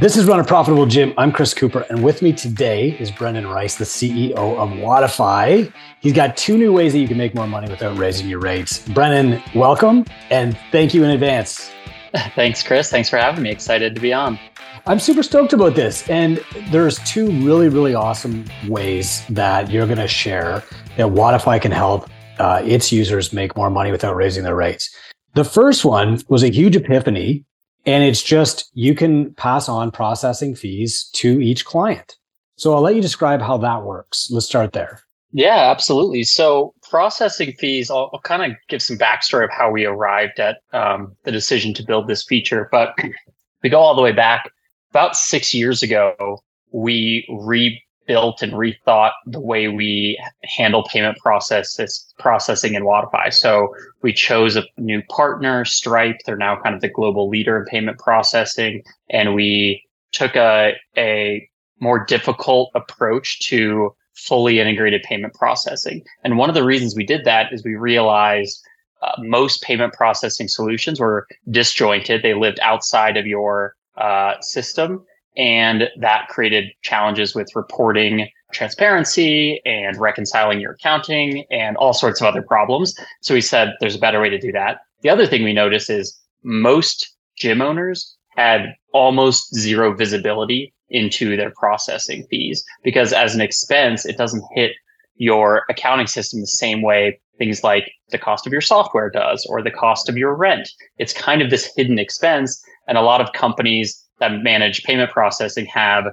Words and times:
This 0.00 0.16
is 0.16 0.24
Run 0.24 0.40
a 0.40 0.44
Profitable 0.44 0.86
Gym. 0.86 1.12
I'm 1.18 1.30
Chris 1.30 1.54
Cooper, 1.54 1.84
and 1.90 2.02
with 2.02 2.22
me 2.22 2.32
today 2.32 2.96
is 2.98 3.10
Brendan 3.10 3.46
Rice, 3.46 3.76
the 3.76 3.84
CEO 3.84 4.34
of 4.34 4.70
Wodify. 4.70 5.72
He's 6.00 6.14
got 6.14 6.36
two 6.36 6.56
new 6.56 6.72
ways 6.72 6.92
that 6.94 6.98
you 6.98 7.06
can 7.06 7.18
make 7.18 7.34
more 7.34 7.46
money 7.46 7.70
without 7.70 7.96
raising 7.98 8.26
your 8.28 8.40
rates. 8.40 8.88
Brendan, 8.88 9.42
welcome, 9.54 10.06
and 10.30 10.58
thank 10.72 10.94
you 10.94 11.04
in 11.04 11.10
advance. 11.10 11.70
Thanks, 12.34 12.62
Chris. 12.62 12.90
Thanks 12.90 13.08
for 13.08 13.16
having 13.18 13.42
me. 13.42 13.50
Excited 13.50 13.94
to 13.94 14.00
be 14.00 14.12
on. 14.12 14.38
I'm 14.86 14.98
super 14.98 15.22
stoked 15.22 15.52
about 15.52 15.76
this. 15.76 16.08
And 16.08 16.42
there's 16.70 16.98
two 17.00 17.30
really, 17.44 17.68
really 17.68 17.94
awesome 17.94 18.44
ways 18.66 19.24
that 19.28 19.70
you're 19.70 19.86
going 19.86 19.98
to 19.98 20.08
share 20.08 20.64
that 20.96 21.06
Wodify 21.06 21.60
can 21.60 21.70
help 21.70 22.10
uh, 22.38 22.62
its 22.64 22.90
users 22.90 23.32
make 23.32 23.56
more 23.56 23.70
money 23.70 23.92
without 23.92 24.16
raising 24.16 24.42
their 24.42 24.56
rates. 24.56 24.92
The 25.34 25.44
first 25.44 25.84
one 25.84 26.20
was 26.28 26.42
a 26.42 26.48
huge 26.48 26.76
epiphany 26.76 27.44
and 27.86 28.04
it's 28.04 28.22
just 28.22 28.70
you 28.74 28.94
can 28.94 29.34
pass 29.34 29.68
on 29.68 29.90
processing 29.90 30.54
fees 30.54 31.10
to 31.14 31.40
each 31.40 31.64
client. 31.64 32.16
So 32.56 32.74
I'll 32.74 32.82
let 32.82 32.94
you 32.94 33.02
describe 33.02 33.40
how 33.40 33.58
that 33.58 33.82
works. 33.82 34.30
Let's 34.30 34.46
start 34.46 34.72
there. 34.72 35.02
Yeah, 35.32 35.70
absolutely. 35.70 36.24
So 36.24 36.74
processing 36.88 37.54
fees, 37.58 37.90
I'll, 37.90 38.10
I'll 38.12 38.20
kind 38.20 38.52
of 38.52 38.58
give 38.68 38.82
some 38.82 38.98
backstory 38.98 39.44
of 39.44 39.50
how 39.50 39.70
we 39.70 39.86
arrived 39.86 40.38
at 40.38 40.58
um, 40.72 41.16
the 41.24 41.32
decision 41.32 41.72
to 41.74 41.82
build 41.82 42.06
this 42.06 42.22
feature. 42.22 42.68
But 42.70 42.94
we 43.62 43.70
go 43.70 43.80
all 43.80 43.94
the 43.94 44.02
way 44.02 44.12
back 44.12 44.50
about 44.90 45.16
six 45.16 45.54
years 45.54 45.82
ago. 45.82 46.38
We 46.70 47.26
re 47.30 47.82
built 48.12 48.42
and 48.42 48.52
rethought 48.52 49.12
the 49.24 49.40
way 49.40 49.68
we 49.68 50.22
handle 50.44 50.82
payment 50.82 51.16
processes 51.16 52.12
processing 52.18 52.74
in 52.74 52.82
Wodify. 52.82 53.32
So 53.32 53.74
we 54.02 54.12
chose 54.12 54.54
a 54.54 54.64
new 54.76 55.00
partner, 55.04 55.64
Stripe. 55.64 56.18
They're 56.26 56.36
now 56.36 56.60
kind 56.62 56.74
of 56.74 56.82
the 56.82 56.90
global 56.90 57.30
leader 57.30 57.56
in 57.56 57.64
payment 57.64 57.98
processing. 57.98 58.82
And 59.08 59.34
we 59.34 59.82
took 60.12 60.36
a, 60.36 60.74
a 60.98 61.48
more 61.80 62.04
difficult 62.04 62.70
approach 62.74 63.40
to 63.48 63.94
fully 64.12 64.60
integrated 64.60 65.02
payment 65.04 65.32
processing. 65.32 66.02
And 66.22 66.36
one 66.36 66.50
of 66.50 66.54
the 66.54 66.64
reasons 66.64 66.94
we 66.94 67.06
did 67.06 67.24
that 67.24 67.50
is 67.50 67.64
we 67.64 67.76
realized 67.76 68.62
uh, 69.00 69.12
most 69.20 69.62
payment 69.62 69.94
processing 69.94 70.48
solutions 70.48 71.00
were 71.00 71.26
disjointed. 71.50 72.22
They 72.22 72.34
lived 72.34 72.60
outside 72.60 73.16
of 73.16 73.26
your 73.26 73.74
uh, 73.96 74.38
system 74.42 75.02
and 75.36 75.88
that 75.98 76.28
created 76.28 76.70
challenges 76.82 77.34
with 77.34 77.54
reporting 77.54 78.28
transparency 78.52 79.60
and 79.64 79.96
reconciling 79.96 80.60
your 80.60 80.72
accounting 80.72 81.44
and 81.50 81.76
all 81.78 81.94
sorts 81.94 82.20
of 82.20 82.26
other 82.26 82.42
problems. 82.42 82.94
So 83.22 83.34
we 83.34 83.40
said 83.40 83.74
there's 83.80 83.96
a 83.96 84.00
better 84.00 84.20
way 84.20 84.28
to 84.28 84.38
do 84.38 84.52
that. 84.52 84.80
The 85.02 85.08
other 85.08 85.26
thing 85.26 85.42
we 85.42 85.52
noticed 85.52 85.88
is 85.88 86.18
most 86.42 87.16
gym 87.36 87.62
owners 87.62 88.16
had 88.36 88.74
almost 88.92 89.54
zero 89.54 89.94
visibility 89.94 90.72
into 90.90 91.36
their 91.36 91.50
processing 91.50 92.26
fees 92.28 92.62
because 92.84 93.12
as 93.12 93.34
an 93.34 93.40
expense, 93.40 94.04
it 94.04 94.18
doesn't 94.18 94.44
hit 94.54 94.72
your 95.16 95.64
accounting 95.68 96.06
system 96.06 96.40
the 96.40 96.46
same 96.46 96.82
way 96.82 97.18
things 97.38 97.64
like 97.64 97.90
the 98.10 98.18
cost 98.18 98.46
of 98.46 98.52
your 98.52 98.60
software 98.60 99.10
does 99.10 99.46
or 99.48 99.62
the 99.62 99.70
cost 99.70 100.08
of 100.08 100.16
your 100.16 100.34
rent. 100.34 100.68
It's 100.98 101.12
kind 101.12 101.42
of 101.42 101.50
this 101.50 101.70
hidden 101.74 101.98
expense. 101.98 102.62
And 102.86 102.98
a 102.98 103.02
lot 103.02 103.20
of 103.20 103.32
companies 103.32 104.01
that 104.22 104.42
manage 104.42 104.84
payment 104.84 105.10
processing 105.10 105.66
have 105.66 106.04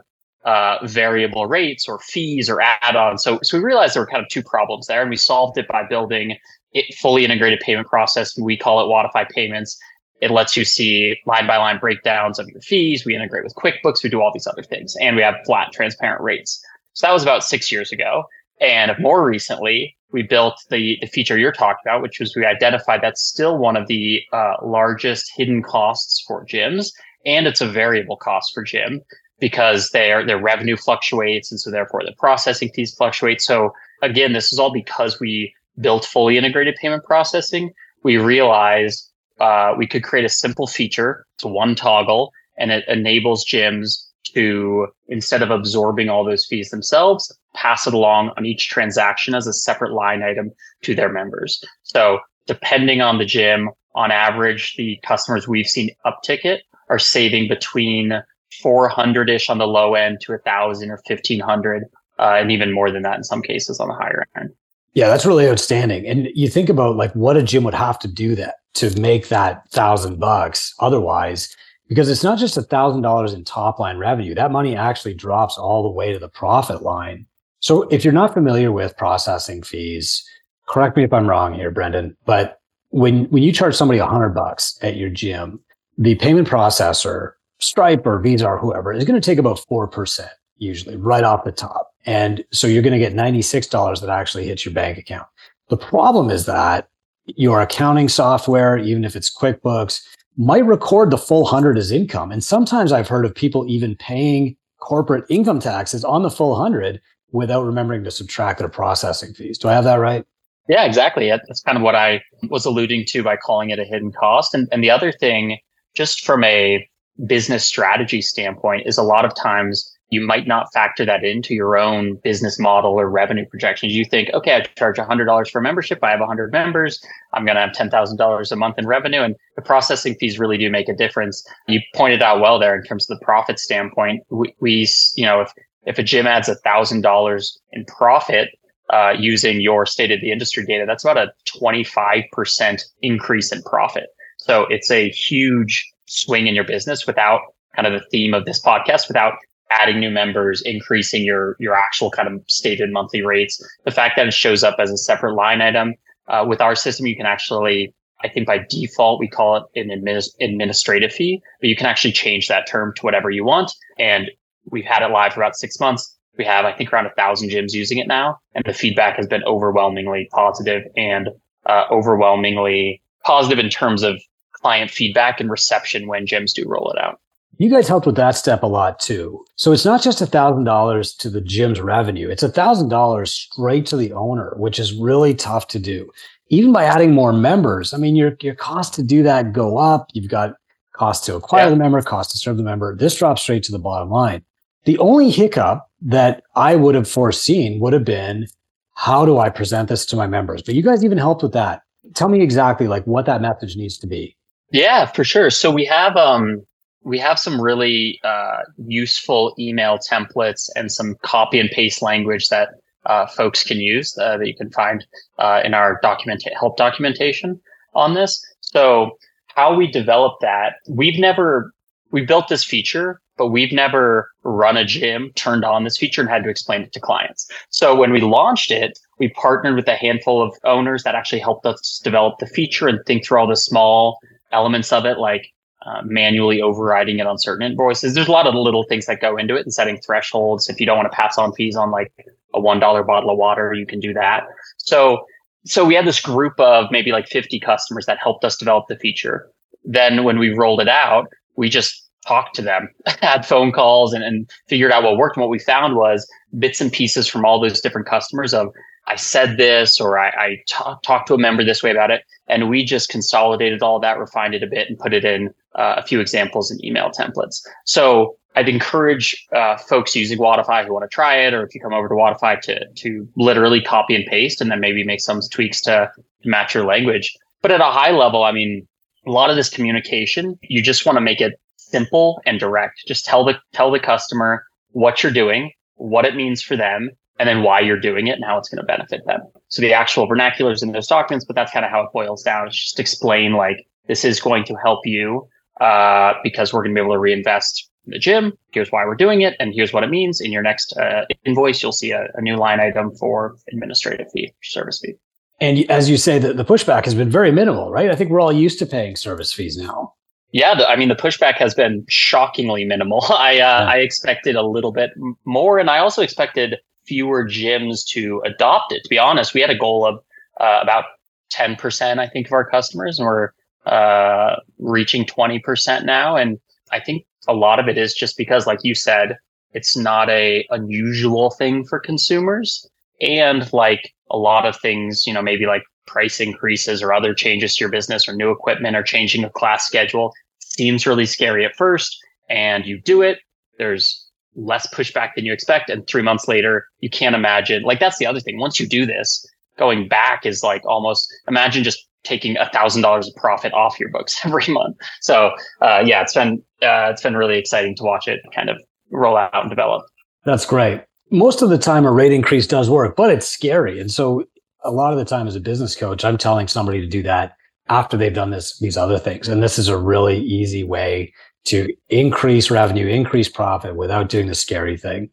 uh, 0.43 0.77
variable 0.85 1.45
rates 1.45 1.88
or 1.88 1.99
fees 1.99 2.49
or 2.49 2.59
add-ons. 2.61 3.23
So, 3.23 3.39
so 3.43 3.57
we 3.57 3.63
realized 3.63 3.93
there 3.93 4.01
were 4.01 4.07
kind 4.07 4.23
of 4.23 4.29
two 4.29 4.41
problems 4.41 4.88
there, 4.88 5.01
and 5.01 5.09
we 5.09 5.16
solved 5.16 5.57
it 5.57 5.67
by 5.67 5.83
building 5.88 6.35
it 6.73 6.93
fully 6.95 7.23
integrated 7.23 7.59
payment 7.59 7.88
process. 7.88 8.38
We 8.38 8.57
call 8.57 8.81
it 8.81 8.91
Wodify 8.91 9.29
Payments. 9.29 9.77
It 10.21 10.31
lets 10.31 10.57
you 10.57 10.66
see 10.66 11.17
line 11.25 11.47
by 11.47 11.57
line 11.57 11.77
breakdowns 11.79 12.39
of 12.39 12.47
your 12.49 12.61
fees. 12.61 13.05
We 13.05 13.16
integrate 13.16 13.43
with 13.43 13.55
QuickBooks. 13.55 14.03
We 14.03 14.09
do 14.09 14.21
all 14.21 14.31
these 14.33 14.47
other 14.47 14.63
things, 14.63 14.95
and 14.99 15.16
we 15.16 15.21
have 15.21 15.35
flat, 15.45 15.71
transparent 15.71 16.21
rates. 16.21 16.59
So 16.94 17.07
that 17.07 17.13
was 17.13 17.23
about 17.23 17.44
six 17.44 17.71
years 17.71 17.91
ago. 17.91 18.23
And 18.59 18.91
more 18.99 19.23
recently, 19.23 19.95
we 20.11 20.23
built 20.23 20.55
the, 20.69 20.97
the 21.00 21.07
feature 21.07 21.38
you're 21.38 21.51
talking 21.51 21.81
about, 21.85 22.01
which 22.01 22.19
was 22.19 22.35
we 22.35 22.45
identified 22.45 23.01
that's 23.01 23.22
still 23.22 23.57
one 23.57 23.78
of 23.78 23.88
the 23.88 24.22
uh, 24.34 24.55
largest 24.63 25.31
hidden 25.35 25.61
costs 25.61 26.23
for 26.28 26.45
gyms 26.45 26.91
and 27.25 27.47
it's 27.47 27.62
a 27.62 27.68
variable 27.68 28.18
cost 28.18 28.52
for 28.53 28.63
gym 28.63 29.02
because 29.40 29.90
their 29.91 30.25
their 30.25 30.40
revenue 30.40 30.75
fluctuates 30.75 31.52
and 31.52 31.59
so 31.59 31.72
therefore 31.72 32.03
the 32.06 32.13
processing 32.18 32.69
fees 32.75 32.94
fluctuate. 32.94 33.41
So 33.41 33.74
again, 34.02 34.34
this 34.34 34.52
is 34.52 34.59
all 34.59 34.72
because 34.72 35.19
we 35.19 35.53
built 35.79 36.06
fully 36.06 36.38
integrated 36.38 36.75
payment 36.75 37.03
processing. 37.03 37.72
We 38.03 38.18
realized 38.18 39.09
uh, 39.40 39.74
we 39.78 39.88
could 39.88 40.03
create 40.03 40.25
a 40.25 40.29
simple 40.29 40.68
feature. 40.68 41.25
It's 41.35 41.46
one 41.46 41.75
toggle 41.75 42.31
and 42.58 42.72
it 42.72 42.84
enables 42.88 43.46
gyms 43.46 44.06
to 44.34 44.88
instead 45.08 45.41
of 45.41 45.50
absorbing 45.50 46.09
all 46.09 46.24
those 46.24 46.46
fees 46.46 46.69
themselves, 46.69 47.35
pass 47.56 47.88
it 47.88 47.94
along 47.94 48.31
on 48.38 48.46
each 48.46 48.69
transaction 48.69 49.34
as 49.34 49.47
a 49.47 49.53
separate 49.53 49.94
line 49.94 50.22
item 50.22 50.52
to 50.84 50.94
their 50.94 51.12
members. 51.12 51.63
So 51.84 52.19
depending 52.46 53.02
on 53.02 53.18
the 53.18 53.25
gym, 53.25 53.69
on 53.96 54.12
average, 54.12 54.75
the 54.78 55.00
customers 55.03 55.47
we've 55.47 55.68
seen 55.68 55.90
uptick 56.06 56.46
it 56.46 56.63
are 56.89 57.00
saving 57.00 57.47
between 57.47 58.22
400 58.61 59.29
ish 59.29 59.50
on 59.50 59.57
the 59.57 59.67
low 59.67 59.95
end 59.95 60.19
to 60.22 60.33
a 60.33 60.39
thousand 60.39 60.89
or 60.89 61.00
1500 61.07 61.83
uh, 62.19 62.35
and 62.39 62.51
even 62.51 62.73
more 62.73 62.91
than 62.91 63.03
that 63.03 63.17
in 63.17 63.23
some 63.23 63.41
cases 63.41 63.79
on 63.79 63.88
the 63.88 63.94
higher 63.94 64.27
end. 64.38 64.50
Yeah, 64.94 65.07
that's 65.07 65.25
really 65.25 65.47
outstanding. 65.47 66.05
And 66.07 66.28
you 66.33 66.49
think 66.49 66.67
about 66.69 66.95
like 66.95 67.13
what 67.13 67.38
a 67.38 67.44
gym 67.44 67.63
would 67.63 67.73
have 67.73 67.99
to 67.99 68.07
do 68.07 68.35
that 68.35 68.55
to 68.75 68.99
make 68.99 69.29
that 69.29 69.69
thousand 69.72 70.19
bucks 70.19 70.73
otherwise, 70.79 71.55
because 71.88 72.09
it's 72.09 72.23
not 72.23 72.38
just 72.38 72.57
a 72.57 72.63
thousand 72.63 73.01
dollars 73.01 73.33
in 73.33 73.44
top 73.44 73.79
line 73.79 73.97
revenue. 73.97 74.35
That 74.35 74.51
money 74.51 74.75
actually 74.75 75.13
drops 75.13 75.57
all 75.57 75.83
the 75.83 75.89
way 75.89 76.11
to 76.11 76.19
the 76.19 76.29
profit 76.29 76.81
line. 76.81 77.25
So 77.61 77.83
if 77.83 78.03
you're 78.03 78.13
not 78.13 78.33
familiar 78.33 78.72
with 78.72 78.97
processing 78.97 79.63
fees, 79.63 80.28
correct 80.67 80.97
me 80.97 81.03
if 81.03 81.13
I'm 81.13 81.29
wrong 81.29 81.53
here, 81.53 81.72
Brendan, 81.72 82.17
but 82.25 82.59
when 82.89 83.25
when 83.25 83.44
you 83.44 83.51
charge 83.51 83.75
somebody 83.75 83.99
a 83.99 84.07
hundred 84.07 84.29
bucks 84.29 84.78
at 84.81 84.97
your 84.97 85.09
gym, 85.09 85.59
the 85.99 86.15
payment 86.15 86.47
processor, 86.47 87.33
Stripe 87.59 88.07
or 88.07 88.19
Visa 88.19 88.47
or 88.47 88.57
whoever, 88.57 88.93
is 88.93 89.03
going 89.03 89.19
to 89.19 89.25
take 89.25 89.37
about 89.37 89.59
4% 89.69 90.27
usually 90.57 90.95
right 90.95 91.23
off 91.23 91.43
the 91.43 91.51
top. 91.51 91.91
And 92.05 92.43
so 92.51 92.67
you're 92.67 92.81
going 92.81 92.93
to 92.93 92.99
get 92.99 93.13
$96 93.13 94.01
that 94.01 94.09
actually 94.09 94.45
hits 94.45 94.65
your 94.65 94.73
bank 94.73 94.97
account. 94.97 95.27
The 95.69 95.77
problem 95.77 96.29
is 96.29 96.45
that 96.45 96.87
your 97.25 97.61
accounting 97.61 98.09
software, 98.09 98.77
even 98.77 99.03
if 99.03 99.15
it's 99.15 99.33
QuickBooks, 99.33 100.01
might 100.37 100.65
record 100.65 101.11
the 101.11 101.17
full 101.17 101.45
hundred 101.45 101.77
as 101.77 101.91
income. 101.91 102.31
And 102.31 102.43
sometimes 102.43 102.91
I've 102.91 103.09
heard 103.09 103.25
of 103.25 103.35
people 103.35 103.69
even 103.69 103.95
paying 103.97 104.55
corporate 104.79 105.25
income 105.29 105.59
taxes 105.59 106.05
on 106.05 106.23
the 106.23 106.31
full 106.31 106.55
hundred 106.55 107.01
without 107.31 107.66
remembering 107.66 108.03
to 108.05 108.11
subtract 108.11 108.59
their 108.59 108.69
processing 108.69 109.33
fees. 109.33 109.57
Do 109.57 109.67
I 109.67 109.73
have 109.73 109.83
that 109.83 109.95
right? 109.95 110.25
Yeah, 110.69 110.85
exactly. 110.85 111.29
That's 111.29 111.61
kind 111.61 111.77
of 111.77 111.83
what 111.83 111.95
I 111.95 112.21
was 112.49 112.66
alluding 112.66 113.05
to 113.09 113.21
by 113.21 113.35
calling 113.35 113.69
it 113.69 113.79
a 113.79 113.83
hidden 113.83 114.11
cost. 114.11 114.53
And, 114.53 114.67
and 114.71 114.83
the 114.83 114.89
other 114.89 115.11
thing 115.11 115.59
just 115.95 116.25
from 116.25 116.44
a 116.44 116.88
business 117.25 117.66
strategy 117.66 118.22
standpoint 118.22 118.83
is 118.85 118.97
a 118.97 119.03
lot 119.03 119.25
of 119.25 119.35
times 119.35 119.91
you 120.11 120.25
might 120.25 120.47
not 120.47 120.72
factor 120.73 121.05
that 121.05 121.23
into 121.23 121.53
your 121.53 121.77
own 121.77 122.16
business 122.23 122.57
model 122.59 122.94
or 122.94 123.09
revenue 123.09 123.45
projections. 123.45 123.94
You 123.94 124.05
think, 124.05 124.29
okay, 124.33 124.55
I 124.55 124.61
charge 124.78 124.97
$100 124.97 125.51
for 125.51 125.61
membership. 125.61 125.99
I 126.03 126.09
have 126.09 126.19
100 126.19 126.51
members. 126.51 126.99
I'm 127.33 127.45
going 127.45 127.55
to 127.55 127.61
have 127.61 127.72
$10,000 127.72 128.51
a 128.51 128.55
month 128.55 128.79
in 128.79 128.88
revenue. 128.88 129.22
And 129.22 129.35
the 129.55 129.61
processing 129.61 130.16
fees 130.16 130.39
really 130.39 130.57
do 130.57 130.72
make 130.72 130.89
a 130.89 130.95
difference. 130.95 131.45
You 131.67 131.79
pointed 131.94 132.23
out 132.23 132.39
well 132.39 132.57
there 132.57 132.75
in 132.75 132.83
terms 132.83 133.09
of 133.09 133.19
the 133.19 133.23
profit 133.23 133.59
standpoint. 133.59 134.23
We, 134.31 134.55
we 134.59 134.88
you 135.16 135.25
know, 135.25 135.41
if, 135.41 135.53
if 135.85 135.99
a 135.99 136.03
gym 136.03 136.25
adds 136.25 136.49
$1,000 136.49 137.57
in 137.73 137.85
profit, 137.85 138.49
uh, 138.89 139.13
using 139.17 139.61
your 139.61 139.85
state 139.85 140.11
of 140.11 140.19
the 140.22 140.31
industry 140.31 140.66
data, 140.66 140.83
that's 140.88 141.03
about 141.03 141.17
a 141.17 141.31
25% 141.47 142.81
increase 143.03 143.51
in 143.51 143.61
profit. 143.61 144.07
So 144.49 144.65
it's 144.71 144.89
a 144.89 145.09
huge 145.11 145.87
swing 146.07 146.47
in 146.47 146.55
your 146.55 146.63
business 146.63 147.05
without 147.05 147.41
kind 147.75 147.85
of 147.85 147.93
the 147.93 148.03
theme 148.09 148.34
of 148.34 148.46
this 148.46 148.59
podcast, 148.59 149.07
without 149.07 149.34
adding 149.69 149.99
new 149.99 150.09
members, 150.09 150.63
increasing 150.63 151.23
your 151.23 151.55
your 151.59 151.75
actual 151.75 152.09
kind 152.09 152.28
of 152.28 152.41
stated 152.47 152.91
monthly 152.91 153.22
rates. 153.22 153.63
The 153.85 153.91
fact 153.91 154.16
that 154.16 154.25
it 154.25 154.34
shows 154.34 154.63
up 154.63 154.78
as 154.79 154.90
a 154.90 154.97
separate 154.97 155.35
line 155.35 155.61
item 155.61 155.93
uh, 156.29 156.46
with 156.47 156.61
our 156.61 156.73
system, 156.73 157.05
you 157.05 157.16
can 157.16 157.28
actually, 157.28 157.93
I 158.23 158.28
think 158.28 158.47
by 158.47 158.66
default 158.72 159.19
we 159.19 159.28
call 159.28 159.57
it 159.57 159.66
an 159.79 159.90
administ- 159.90 160.34
administrative 160.41 161.11
fee, 161.11 161.40
but 161.61 161.69
you 161.69 161.75
can 161.75 161.85
actually 161.85 162.13
change 162.13 162.47
that 162.47 162.67
term 162.67 162.91
to 162.95 163.03
whatever 163.03 163.29
you 163.29 163.45
want. 163.45 163.72
And 163.99 164.31
we've 164.72 164.84
had 164.84 165.03
it 165.03 165.11
live 165.11 165.34
for 165.34 165.41
about 165.41 165.57
six 165.57 165.79
months. 165.79 166.17
We 166.40 166.45
have, 166.45 166.66
I 166.66 166.73
think, 166.73 166.91
around 166.91 167.05
a 167.05 167.13
thousand 167.13 167.52
gyms 167.52 167.73
using 167.73 167.99
it 167.99 168.07
now, 168.07 168.40
and 168.55 168.63
the 168.66 168.73
feedback 168.73 169.16
has 169.17 169.28
been 169.28 169.43
overwhelmingly 169.43 170.28
positive 170.31 170.81
and 170.97 171.29
uh, 171.67 171.84
overwhelmingly 171.91 173.03
positive 173.23 173.59
in 173.59 173.69
terms 173.69 174.02
of 174.02 174.19
client 174.61 174.91
feedback 174.91 175.40
and 175.40 175.50
reception 175.50 176.08
when 176.08 176.26
gyms 176.26 176.53
do 176.53 176.66
roll 176.67 176.91
it 176.91 177.00
out. 177.02 177.20
You 177.58 177.70
guys 177.70 177.90
helped 177.90 178.06
with 178.06 178.16
that 178.16 178.38
step 178.38 178.64
a 178.64 178.67
lot 178.67 179.00
too. 179.00 179.44
So 179.58 179.73
it's 179.73 179.84
not 179.84 180.02
just 180.02 180.22
a 180.22 180.26
thousand 180.26 180.64
dollars 180.64 181.14
to 181.16 181.29
the 181.29 181.41
gym's 181.41 181.82
revenue. 181.82 182.29
It's 182.29 182.44
a 182.44 182.50
thousand 182.50 182.88
dollars 182.88 183.32
straight 183.34 183.85
to 183.88 183.97
the 183.97 184.14
owner, 184.14 184.53
which 184.56 184.79
is 184.79 184.94
really 184.94 185.34
tough 185.34 185.67
to 185.70 185.79
do. 185.79 186.09
Even 186.47 186.72
by 186.72 186.85
adding 186.85 187.11
more 187.11 187.34
members, 187.34 187.94
I 187.94 187.97
mean, 187.97 188.16
your, 188.16 188.38
your 188.41 188.56
cost 188.56 188.94
to 188.94 189.03
do 189.03 189.23
that 189.23 189.52
go 189.52 189.78
up. 189.78 190.08
You've 190.14 190.29
got 190.29 190.53
cost 190.94 191.26
to 191.26 191.35
acquire 191.35 191.66
yeah. 191.66 191.72
the 191.72 191.76
member, 191.76 192.02
cost 192.02 192.32
to 192.32 192.38
serve 192.38 192.58
the 192.58 192.64
member. 192.64 192.96
This 192.96 193.16
drops 193.16 193.41
straight 193.41 193.64
to 193.64 193.72
the 193.72 193.79
bottom 193.79 194.09
line. 194.09 194.44
The 194.85 194.97
only 195.00 195.29
hiccup 195.29 195.85
that 196.02 196.44
I 196.55 196.76
would 196.76 196.96
have 196.96 197.09
foreseen 197.09 197.79
would 197.82 197.94
have 197.94 198.05
been 198.05 198.47
how 198.96 199.26
do 199.26 199.38
I 199.38 199.50
present 199.50 199.90
this 199.90 200.05
to 200.08 200.16
my 200.16 200.28
members? 200.28 200.62
But 200.62 200.76
you 200.76 200.84
guys 200.84 201.05
even 201.05 201.17
helped 201.17 201.44
with 201.44 201.53
that. 201.53 201.84
Tell 202.16 202.29
me 202.29 202.41
exactly 202.41 202.88
like 202.88 203.05
what 203.05 203.26
that 203.28 203.41
message 203.41 203.76
needs 203.76 203.97
to 204.00 204.08
be. 204.08 204.35
Yeah, 204.71 205.05
for 205.05 205.23
sure. 205.23 205.49
So 205.49 205.71
we 205.71 205.85
have 205.85 206.16
um 206.16 206.66
we 207.03 207.17
have 207.19 207.39
some 207.39 207.59
really 207.61 208.19
uh, 208.25 208.59
useful 208.85 209.55
email 209.57 209.97
templates 209.97 210.69
and 210.75 210.91
some 210.91 211.16
copy 211.23 211.59
and 211.59 211.69
paste 211.71 212.01
language 212.01 212.49
that 212.49 212.69
uh, 213.05 213.25
folks 213.25 213.63
can 213.63 213.79
use 213.79 214.16
uh, 214.17 214.37
that 214.37 214.45
you 214.45 214.53
can 214.55 214.69
find 214.71 215.05
uh, 215.39 215.61
in 215.63 215.73
our 215.73 215.97
document 216.01 216.43
help 216.59 216.75
documentation 216.75 217.59
on 217.95 218.13
this. 218.16 218.43
So 218.59 219.11
how 219.47 219.73
we 219.73 219.87
develop 219.87 220.39
that, 220.41 220.73
we've 220.89 221.17
never 221.19 221.73
we 222.11 222.25
built 222.25 222.49
this 222.49 222.63
feature, 222.63 223.21
but 223.37 223.47
we've 223.47 223.71
never 223.71 224.29
run 224.43 224.75
a 224.77 224.83
gym, 224.83 225.31
turned 225.35 225.63
on 225.63 225.85
this 225.85 225.97
feature, 225.97 226.21
and 226.21 226.29
had 226.29 226.43
to 226.43 226.49
explain 226.49 226.81
it 226.81 226.91
to 226.93 226.99
clients. 226.99 227.47
So 227.69 227.95
when 227.95 228.11
we 228.11 228.19
launched 228.19 228.71
it, 228.71 228.99
we 229.19 229.29
partnered 229.29 229.75
with 229.75 229.87
a 229.87 229.95
handful 229.95 230.41
of 230.41 230.53
owners 230.66 231.03
that 231.03 231.16
actually 231.16 231.39
helped 231.39 231.66
us 231.66 232.01
develop 232.03 232.39
the 232.39 232.47
feature 232.47 232.87
and 232.87 232.99
think 233.05 233.25
through 233.25 233.39
all 233.39 233.47
the 233.47 233.55
small 233.55 234.19
elements 234.51 234.91
of 234.91 235.05
it, 235.05 235.17
like 235.17 235.51
uh, 235.85 236.01
manually 236.03 236.61
overriding 236.61 237.19
it 237.19 237.28
on 237.28 237.37
certain 237.37 237.66
invoices. 237.66 238.13
There's 238.13 238.28
a 238.28 238.31
lot 238.31 238.47
of 238.47 238.53
little 238.53 238.84
things 238.84 239.05
that 239.05 239.22
go 239.22 239.37
into 239.37 239.55
it 239.55 239.61
and 239.61 239.73
setting 239.73 239.99
thresholds. 239.99 240.69
If 240.69 240.79
you 240.79 240.85
don't 240.85 240.97
want 240.97 241.11
to 241.11 241.16
pass 241.16 241.37
on 241.37 241.53
fees 241.53 241.75
on 241.75 241.91
like 241.91 242.11
a 242.53 242.59
one 242.59 242.79
dollar 242.79 243.03
bottle 243.03 243.29
of 243.29 243.37
water, 243.37 243.73
you 243.73 243.85
can 243.85 243.99
do 243.99 244.13
that. 244.13 244.43
So 244.78 245.25
so 245.66 245.85
we 245.85 245.96
had 245.96 246.07
this 246.07 246.19
group 246.19 246.59
of 246.59 246.87
maybe 246.91 247.11
like 247.11 247.28
50 247.28 247.59
customers 247.59 248.05
that 248.05 248.17
helped 248.17 248.43
us 248.43 248.57
develop 248.57 248.87
the 248.87 248.97
feature. 248.97 249.49
Then 249.84 250.23
when 250.23 250.40
we 250.40 250.49
rolled 250.49 250.81
it 250.81 250.87
out, 250.87 251.28
we 251.57 251.69
just 251.69 252.09
talked 252.25 252.55
to 252.55 252.61
them, 252.61 252.90
had 253.22 253.45
phone 253.45 253.72
calls 253.72 254.13
and, 254.13 254.23
and 254.23 254.49
figured 254.67 254.91
out 254.91 255.03
what 255.03 255.17
worked. 255.17 255.37
And 255.37 255.41
what 255.41 255.49
we 255.49 255.59
found 255.59 255.95
was 255.95 256.27
bits 256.57 256.81
and 256.81 256.91
pieces 256.91 257.27
from 257.27 257.45
all 257.45 257.60
those 257.60 257.81
different 257.81 258.07
customers 258.07 258.53
of 258.53 258.74
I 259.10 259.15
said 259.15 259.58
this 259.58 260.00
or 260.00 260.20
I, 260.20 260.29
I 260.29 260.50
t- 260.67 260.94
talked 261.03 261.27
to 261.27 261.34
a 261.34 261.38
member 261.38 261.63
this 261.63 261.82
way 261.82 261.91
about 261.91 262.12
it. 262.12 262.22
And 262.48 262.70
we 262.70 262.86
just 262.86 263.10
consolidated 263.10 263.82
all 263.82 264.00
that, 264.00 264.20
refined 264.20 264.53
it 264.53 264.63
a 264.63 264.67
bit 264.67 264.88
and 264.88 264.98
put 264.98 265.13
it 265.13 265.25
in 265.25 265.48
uh, 265.75 265.96
a 265.98 266.03
few 266.03 266.20
examples 266.20 266.72
in 266.72 266.84
email 266.86 267.10
templates. 267.10 267.62
So 267.86 268.38
I'd 268.56 268.70
encourage 268.70 269.48
uh, 269.56 269.77
folks 269.77 270.15
using 270.15 270.38
Wodify 270.38 270.86
who 270.86 270.94
want 270.94 271.10
to 271.10 271.13
try 271.13 271.36
it, 271.36 271.53
or 271.53 271.63
if 271.63 271.74
you 271.74 271.82
come 271.82 271.94
over 271.94 272.08
to 272.08 272.15
Wodify 272.15 272.60
to 272.62 272.86
to 272.98 273.27
literally 273.36 273.82
copy 273.82 274.15
and 274.15 274.25
paste, 274.25 274.60
and 274.60 274.72
then 274.72 274.79
maybe 274.79 275.03
make 275.03 275.22
some 275.22 275.39
tweaks 275.51 275.82
to 275.82 276.12
match 276.46 276.74
your 276.74 276.86
language. 276.86 277.36
But 277.62 277.72
at 277.72 277.82
a 277.82 277.86
high 277.86 278.12
level, 278.12 278.44
I 278.44 278.51
mean, 278.51 278.88
a 279.27 279.32
lot 279.32 279.50
of 279.50 279.55
this 279.55 279.70
communication, 279.70 280.58
you 280.63 280.82
just 280.82 281.05
want 281.05 281.17
to 281.17 281.22
make 281.22 281.41
it 281.41 281.60
simple 281.77 282.41
and 282.46 282.60
direct. 282.60 283.03
Just 283.08 283.25
tell 283.25 283.46
the 283.46 283.55
tell 283.74 283.91
the 283.91 284.00
customer 284.00 284.65
what 284.91 285.22
you're 285.22 285.32
doing, 285.32 285.72
what 285.96 286.25
it 286.25 286.36
means 286.36 286.62
for 286.62 286.75
them, 286.75 287.12
and 287.39 287.48
then 287.48 287.63
why 287.63 287.80
you're 287.80 288.00
doing 288.00 288.27
it 288.27 288.36
and 288.36 288.44
how 288.44 288.58
it's 288.58 288.70
going 288.70 288.80
to 288.80 288.86
benefit 288.86 289.25
them. 289.25 289.39
So 289.70 289.82
the 289.82 289.94
actual 289.94 290.27
vernaculars 290.27 290.84
in 290.84 290.91
those 290.91 291.08
documents, 291.08 291.46
but 291.46 291.56
that's 291.56 291.72
kind 291.72 291.86
of 291.86 291.91
how 291.91 292.01
it 292.01 292.10
boils 292.13 292.44
down. 292.44 292.68
It's 292.68 292.75
just 292.75 293.00
explain 293.00 293.53
like 293.53 293.88
this 294.08 294.25
is 294.25 294.39
going 294.39 294.65
to 294.65 294.75
help 294.75 295.06
you 295.06 295.48
uh, 295.80 296.34
because 296.44 296.74
we're 296.74 296.84
going 296.84 296.94
to 296.94 297.01
be 297.01 297.03
able 297.03 297.15
to 297.15 297.20
reinvest 297.20 297.89
in 298.06 298.12
the 298.12 298.20
gym. 298.20 298.53
Here's 298.74 298.91
why 298.91 299.06
we're 299.06 299.15
doing 299.15 299.41
it, 299.41 299.56
and 299.60 299.74
here's 299.74 299.94
what 299.94 300.03
it 300.03 300.10
means. 300.10 300.41
In 300.41 300.51
your 300.51 300.62
next 300.62 300.96
uh, 300.98 301.25
invoice, 301.46 301.82
you'll 301.82 301.94
see 301.94 302.12
a, 302.12 302.27
a, 302.34 302.41
new 302.41 302.58
line 302.58 302.82
item 302.82 303.15
for 303.15 303.56
administrative 303.72 304.27
fee, 304.34 304.53
service 304.62 305.00
fee. 305.00 305.13
And 305.62 305.89
as 305.89 306.10
you 306.10 306.18
say, 306.18 306.39
the, 306.39 306.53
the 306.53 306.65
pushback 306.65 307.06
has 307.06 307.15
been 307.15 307.30
very 307.30 307.51
minimal, 307.51 307.91
right? 307.91 308.10
I 308.10 308.15
think 308.15 308.30
we're 308.30 308.41
all 308.41 308.51
used 308.51 308.80
to 308.80 308.86
paying 308.86 309.15
service 309.15 309.53
fees 309.53 309.77
now. 309.77 310.13
Yeah, 310.51 310.74
the, 310.75 310.89
I 310.89 310.96
mean 310.96 311.10
the 311.10 311.15
pushback 311.15 311.56
has 311.58 311.74
been 311.74 312.06
shockingly 312.10 312.84
minimal. 312.84 313.24
I 313.30 313.53
uh, 313.53 313.56
yeah. 313.56 313.86
I 313.86 313.98
expected 313.98 314.56
a 314.56 314.65
little 314.65 314.91
bit 314.91 315.12
more, 315.46 315.77
and 315.80 315.89
I 315.89 316.00
also 316.00 316.22
expected 316.22 316.75
fewer 317.10 317.44
gyms 317.44 318.06
to 318.06 318.41
adopt 318.46 318.94
it. 318.94 319.01
To 319.03 319.10
be 319.10 319.17
honest, 319.17 319.56
we 319.56 319.62
had 319.62 319.72
a 319.72 319.77
goal 319.77 320.06
of 320.06 320.20
uh, 320.62 320.79
about 320.84 321.06
ten 321.50 321.75
percent, 321.75 322.20
I 322.20 322.27
think, 322.27 322.48
of 322.48 322.53
our 322.53 322.70
customers, 322.70 323.17
and 323.17 323.25
we're 323.25 323.50
uh, 323.86 324.58
reaching 324.77 325.25
20% 325.25 326.06
now. 326.06 326.36
And 326.36 326.60
I 326.91 327.00
think 327.00 327.25
a 327.48 327.53
lot 327.53 327.79
of 327.79 327.88
it 327.88 327.98
is 327.98 328.13
just 328.13 328.38
because, 328.38 328.67
like 328.67 328.79
you 328.84 328.94
said, 328.94 329.38
it's 329.72 329.98
not 329.98 330.29
a 330.29 330.65
unusual 330.70 331.50
thing 331.51 331.86
for 331.86 332.00
consumers. 332.00 332.88
And 333.22 333.72
like 333.74 334.13
a 334.29 334.38
lot 334.38 334.65
of 334.65 334.79
things, 334.79 335.25
you 335.25 335.34
know, 335.34 335.41
maybe 335.41 335.65
like 335.65 335.84
price 336.05 336.39
increases 336.39 337.01
or 337.01 337.13
other 337.13 337.34
changes 337.34 337.75
to 337.75 337.84
your 337.84 337.91
business 337.91 338.27
or 338.27 338.36
new 338.36 338.51
equipment 338.51 338.96
or 338.96 339.03
changing 339.03 339.44
a 339.44 339.50
class 339.50 339.86
schedule 339.86 340.34
seems 340.60 341.08
really 341.08 341.25
scary 341.25 341.65
at 341.65 341.75
first. 341.75 342.17
And 342.50 342.86
you 342.86 343.00
do 343.01 343.22
it. 343.22 343.39
There's 343.77 344.28
less 344.55 344.88
pushback 344.93 345.31
than 345.36 345.46
you 345.46 345.53
expect. 345.53 345.89
And 345.89 346.05
three 346.07 346.22
months 346.22 346.48
later, 346.48 346.88
you 347.00 347.10
can't 347.10 347.36
imagine. 347.36 347.84
Like 347.84 348.00
that's 348.00 348.17
the 348.17 348.25
other 348.25 348.39
thing. 348.39 348.60
Once 348.60 348.79
you 348.79 348.88
do 348.88 349.05
this, 349.05 349.46
going 349.77 350.07
back 350.07 350.46
is 350.46 350.63
like 350.63 350.86
almost 350.86 351.31
imagine 351.48 351.84
just 351.84 352.05
taking 352.24 352.57
a 352.57 352.69
thousand 352.69 353.01
dollars 353.01 353.27
of 353.27 353.36
profit 353.36 353.74
off 353.74 354.00
your 354.00 354.10
books 354.10 354.39
every 354.46 354.72
month. 354.74 354.98
So 355.22 355.51
uh, 355.81 356.03
yeah, 356.05 356.22
it's 356.22 356.34
been 356.34 356.62
uh, 356.81 357.10
it's 357.12 357.22
been 357.22 357.36
really 357.36 357.57
exciting 357.57 357.96
to 357.98 358.03
watch 358.03 358.27
it 358.27 358.41
kind 358.53 358.69
of 358.69 358.77
roll 359.12 359.38
out 359.38 359.53
and 359.53 359.69
develop. 359.69 360.03
That's 360.46 360.65
great. 360.65 361.01
Most 361.31 361.62
of 361.62 361.69
the 361.69 361.77
time, 361.77 362.05
a 362.05 362.12
rate 362.12 362.31
increase 362.31 362.65
does 362.65 362.89
work, 362.89 363.15
but 363.15 363.29
it's 363.29 363.48
scary. 363.48 364.00
And 364.00 364.10
so 364.10 364.45
a 364.84 364.91
lot 364.91 365.13
of 365.13 365.19
the 365.19 365.25
time, 365.25 365.48
as 365.48 365.55
a 365.55 365.60
business 365.60 365.95
coach, 365.95 366.25
I'm 366.25 366.38
telling 366.38 366.67
somebody 366.67 367.01
to 367.01 367.07
do 367.07 367.22
that 367.24 367.55
after 367.88 368.17
they've 368.17 368.34
done 368.34 368.50
this 368.50 368.79
these 368.79 368.98
other 368.98 369.19
things. 369.19 369.48
And 369.48 369.62
this 369.62 369.77
is 369.77 369.88
a 369.88 369.98
really 369.98 370.39
easy 370.39 370.84
way 370.84 371.34
to 371.69 371.93
increase 372.10 372.71
revenue, 372.71 373.07
increase 373.07 373.50
profit 373.50 373.95
without 373.95 374.29
doing 374.29 374.48
the 374.48 374.55
scary 374.55 374.98
thing. 374.98 375.29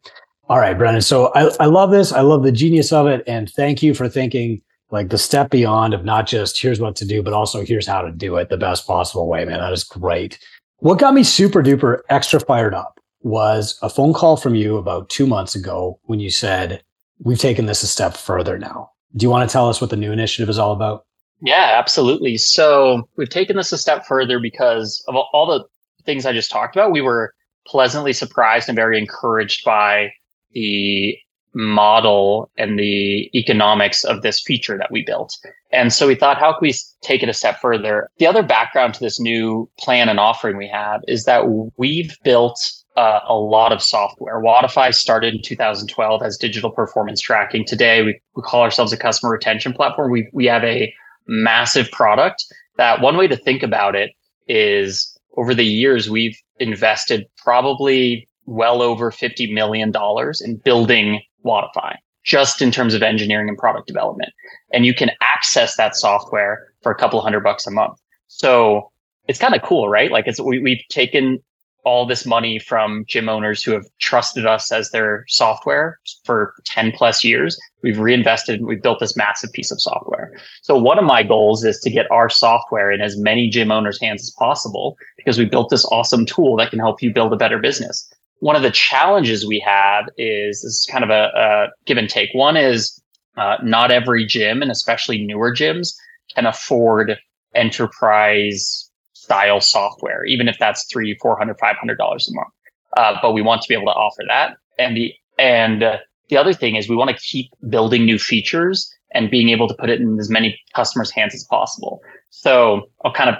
All 0.49 0.59
right, 0.59 0.77
Brendan. 0.77 1.01
So 1.01 1.31
I, 1.35 1.51
I 1.59 1.65
love 1.65 1.91
this. 1.91 2.11
I 2.13 2.21
love 2.21 2.43
the 2.43 2.51
genius 2.51 2.93
of 2.93 3.07
it. 3.07 3.23
And 3.27 3.49
thank 3.49 3.83
you 3.83 3.93
for 3.93 4.07
thinking 4.07 4.61
like 4.91 5.09
the 5.09 5.17
step 5.17 5.49
beyond 5.49 5.93
of 5.93 6.05
not 6.05 6.27
just 6.27 6.61
here's 6.61 6.79
what 6.79 6.95
to 6.97 7.05
do, 7.05 7.21
but 7.21 7.33
also 7.33 7.65
here's 7.65 7.87
how 7.87 8.01
to 8.01 8.11
do 8.11 8.37
it 8.37 8.49
the 8.49 8.57
best 8.57 8.87
possible 8.87 9.27
way, 9.27 9.43
man. 9.43 9.59
That 9.59 9.73
is 9.73 9.83
great. 9.83 10.39
What 10.77 10.99
got 10.99 11.13
me 11.13 11.23
super 11.23 11.61
duper 11.61 11.99
extra 12.09 12.39
fired 12.39 12.73
up 12.73 12.99
was 13.21 13.77
a 13.81 13.89
phone 13.89 14.13
call 14.13 14.37
from 14.37 14.55
you 14.55 14.77
about 14.77 15.09
two 15.09 15.27
months 15.27 15.55
ago 15.55 15.99
when 16.03 16.19
you 16.19 16.29
said, 16.29 16.81
we've 17.19 17.39
taken 17.39 17.65
this 17.65 17.83
a 17.83 17.87
step 17.87 18.15
further 18.15 18.57
now. 18.57 18.91
Do 19.15 19.25
you 19.25 19.29
want 19.29 19.49
to 19.49 19.51
tell 19.51 19.67
us 19.67 19.81
what 19.81 19.89
the 19.89 19.97
new 19.97 20.11
initiative 20.11 20.49
is 20.49 20.59
all 20.59 20.71
about? 20.71 21.05
Yeah, 21.41 21.75
absolutely. 21.77 22.37
So 22.37 23.07
we've 23.15 23.29
taken 23.29 23.57
this 23.57 23.71
a 23.71 23.77
step 23.77 24.05
further 24.05 24.39
because 24.39 25.03
of 25.07 25.15
all 25.15 25.45
the 25.45 25.65
things 26.07 26.25
I 26.25 26.33
just 26.33 26.49
talked 26.49 26.75
about. 26.75 26.91
We 26.91 27.01
were 27.01 27.35
pleasantly 27.67 28.13
surprised 28.13 28.67
and 28.67 28.75
very 28.75 28.97
encouraged 28.97 29.63
by 29.63 30.11
the 30.53 31.15
model 31.53 32.49
and 32.57 32.79
the 32.79 33.29
economics 33.37 34.03
of 34.03 34.21
this 34.21 34.41
feature 34.41 34.77
that 34.77 34.91
we 34.91 35.03
built. 35.03 35.35
And 35.71 35.91
so 35.93 36.07
we 36.07 36.15
thought, 36.15 36.37
how 36.37 36.53
can 36.53 36.59
we 36.61 36.73
take 37.01 37.21
it 37.21 37.29
a 37.29 37.33
step 37.33 37.59
further? 37.61 38.09
The 38.17 38.27
other 38.27 38.43
background 38.43 38.93
to 38.95 38.99
this 38.99 39.19
new 39.19 39.69
plan 39.79 40.09
and 40.09 40.19
offering 40.19 40.57
we 40.57 40.67
have 40.67 41.01
is 41.07 41.25
that 41.25 41.45
we've 41.77 42.15
built 42.23 42.59
uh, 42.95 43.19
a 43.27 43.35
lot 43.35 43.71
of 43.71 43.81
software. 43.81 44.41
Wodify 44.41 44.93
started 44.93 45.35
in 45.35 45.41
2012 45.41 46.23
as 46.23 46.37
digital 46.37 46.71
performance 46.71 47.21
tracking. 47.21 47.65
Today, 47.65 48.01
we, 48.01 48.19
we 48.35 48.41
call 48.41 48.61
ourselves 48.61 48.93
a 48.93 48.97
customer 48.97 49.31
retention 49.31 49.73
platform. 49.73 50.11
We, 50.11 50.29
we 50.33 50.45
have 50.45 50.63
a 50.63 50.93
massive 51.27 51.91
product 51.91 52.45
that 52.77 53.01
one 53.01 53.17
way 53.17 53.27
to 53.27 53.35
think 53.35 53.63
about 53.63 53.95
it 53.95 54.11
is 54.47 55.16
over 55.37 55.53
the 55.53 55.65
years, 55.65 56.09
we've 56.09 56.37
invested 56.59 57.25
probably 57.37 58.27
well 58.45 58.81
over 58.81 59.11
$50 59.11 59.53
million 59.53 59.93
in 60.41 60.55
building 60.57 61.21
Wodify, 61.45 61.95
just 62.23 62.61
in 62.61 62.71
terms 62.71 62.93
of 62.93 63.03
engineering 63.03 63.47
and 63.47 63.57
product 63.57 63.87
development. 63.87 64.33
And 64.73 64.85
you 64.85 64.93
can 64.93 65.11
access 65.21 65.77
that 65.77 65.95
software 65.95 66.73
for 66.81 66.91
a 66.91 66.95
couple 66.95 67.21
hundred 67.21 67.43
bucks 67.43 67.67
a 67.67 67.71
month. 67.71 67.99
So 68.27 68.91
it's 69.27 69.39
kind 69.39 69.55
of 69.55 69.61
cool, 69.61 69.89
right? 69.89 70.11
Like 70.11 70.27
it's, 70.27 70.39
we, 70.39 70.59
we've 70.59 70.83
taken 70.89 71.39
all 71.87 72.05
this 72.05 72.25
money 72.25 72.59
from 72.59 73.05
gym 73.07 73.29
owners 73.29 73.63
who 73.63 73.71
have 73.71 73.85
trusted 73.99 74.45
us 74.45 74.71
as 74.71 74.91
their 74.91 75.23
software 75.27 75.99
for 76.25 76.53
10 76.65 76.91
plus 76.91 77.23
years. 77.23 77.57
We've 77.81 77.99
reinvested 77.99 78.59
and 78.59 78.67
we've 78.67 78.81
built 78.81 78.99
this 78.99 79.15
massive 79.15 79.53
piece 79.53 79.71
of 79.71 79.79
software. 79.79 80.31
So 80.61 80.77
one 80.77 80.99
of 80.99 81.05
my 81.05 81.23
goals 81.23 81.63
is 81.63 81.79
to 81.79 81.89
get 81.89 82.11
our 82.11 82.29
software 82.29 82.91
in 82.91 83.01
as 83.01 83.17
many 83.17 83.49
gym 83.49 83.71
owners' 83.71 84.01
hands 84.01 84.23
as 84.23 84.31
possible 84.37 84.97
because 85.15 85.37
we 85.37 85.45
built 85.45 85.69
this 85.69 85.85
awesome 85.85 86.25
tool 86.25 86.57
that 86.57 86.69
can 86.69 86.79
help 86.79 87.01
you 87.01 87.13
build 87.13 87.31
a 87.33 87.37
better 87.37 87.59
business 87.59 88.07
one 88.39 88.55
of 88.55 88.61
the 88.61 88.71
challenges 88.71 89.45
we 89.45 89.59
have 89.59 90.05
is 90.17 90.61
this 90.61 90.73
is 90.73 90.87
kind 90.91 91.03
of 91.03 91.09
a, 91.09 91.31
a 91.35 91.67
give 91.85 91.97
and 91.97 92.09
take. 92.09 92.29
One 92.33 92.55
is 92.55 93.01
uh, 93.35 93.57
not 93.63 93.91
every 93.91 94.25
gym, 94.25 94.61
and 94.61 94.71
especially 94.71 95.23
newer 95.23 95.53
gyms, 95.53 95.89
can 96.35 96.45
afford 96.45 97.17
enterprise 97.55 98.86
style 99.27 99.59
software, 99.59 100.23
even 100.25 100.47
if 100.47 100.57
that's 100.57 100.81
three, 100.91 101.17
four 101.21 101.37
hundred, 101.37 101.57
five 101.59 101.75
hundred 101.81 101.97
dollars 101.97 102.29
a 102.29 102.33
month. 102.33 102.53
Uh, 102.95 103.13
but 103.21 103.33
we 103.33 103.41
want 103.41 103.61
to 103.61 103.67
be 103.67 103.75
able 103.75 103.91
to 103.93 103.97
offer 104.05 104.23
that. 104.27 104.55
And 104.79 104.95
the 104.95 105.13
and 105.37 105.83
uh, 105.83 105.97
the 106.29 106.37
other 106.37 106.53
thing 106.53 106.75
is 106.77 106.87
we 106.87 106.95
want 106.95 107.11
to 107.11 107.17
keep 107.17 107.47
building 107.69 108.05
new 108.05 108.19
features 108.31 108.77
and 109.11 109.29
being 109.29 109.49
able 109.49 109.67
to 109.67 109.73
put 109.73 109.89
it 109.89 109.99
in 109.99 110.17
as 110.19 110.29
many 110.29 110.49
customers' 110.73 111.11
hands 111.11 111.33
as 111.35 111.43
possible. 111.43 111.99
So 112.29 112.89
I'll 113.03 113.13
kind 113.13 113.29
of 113.29 113.35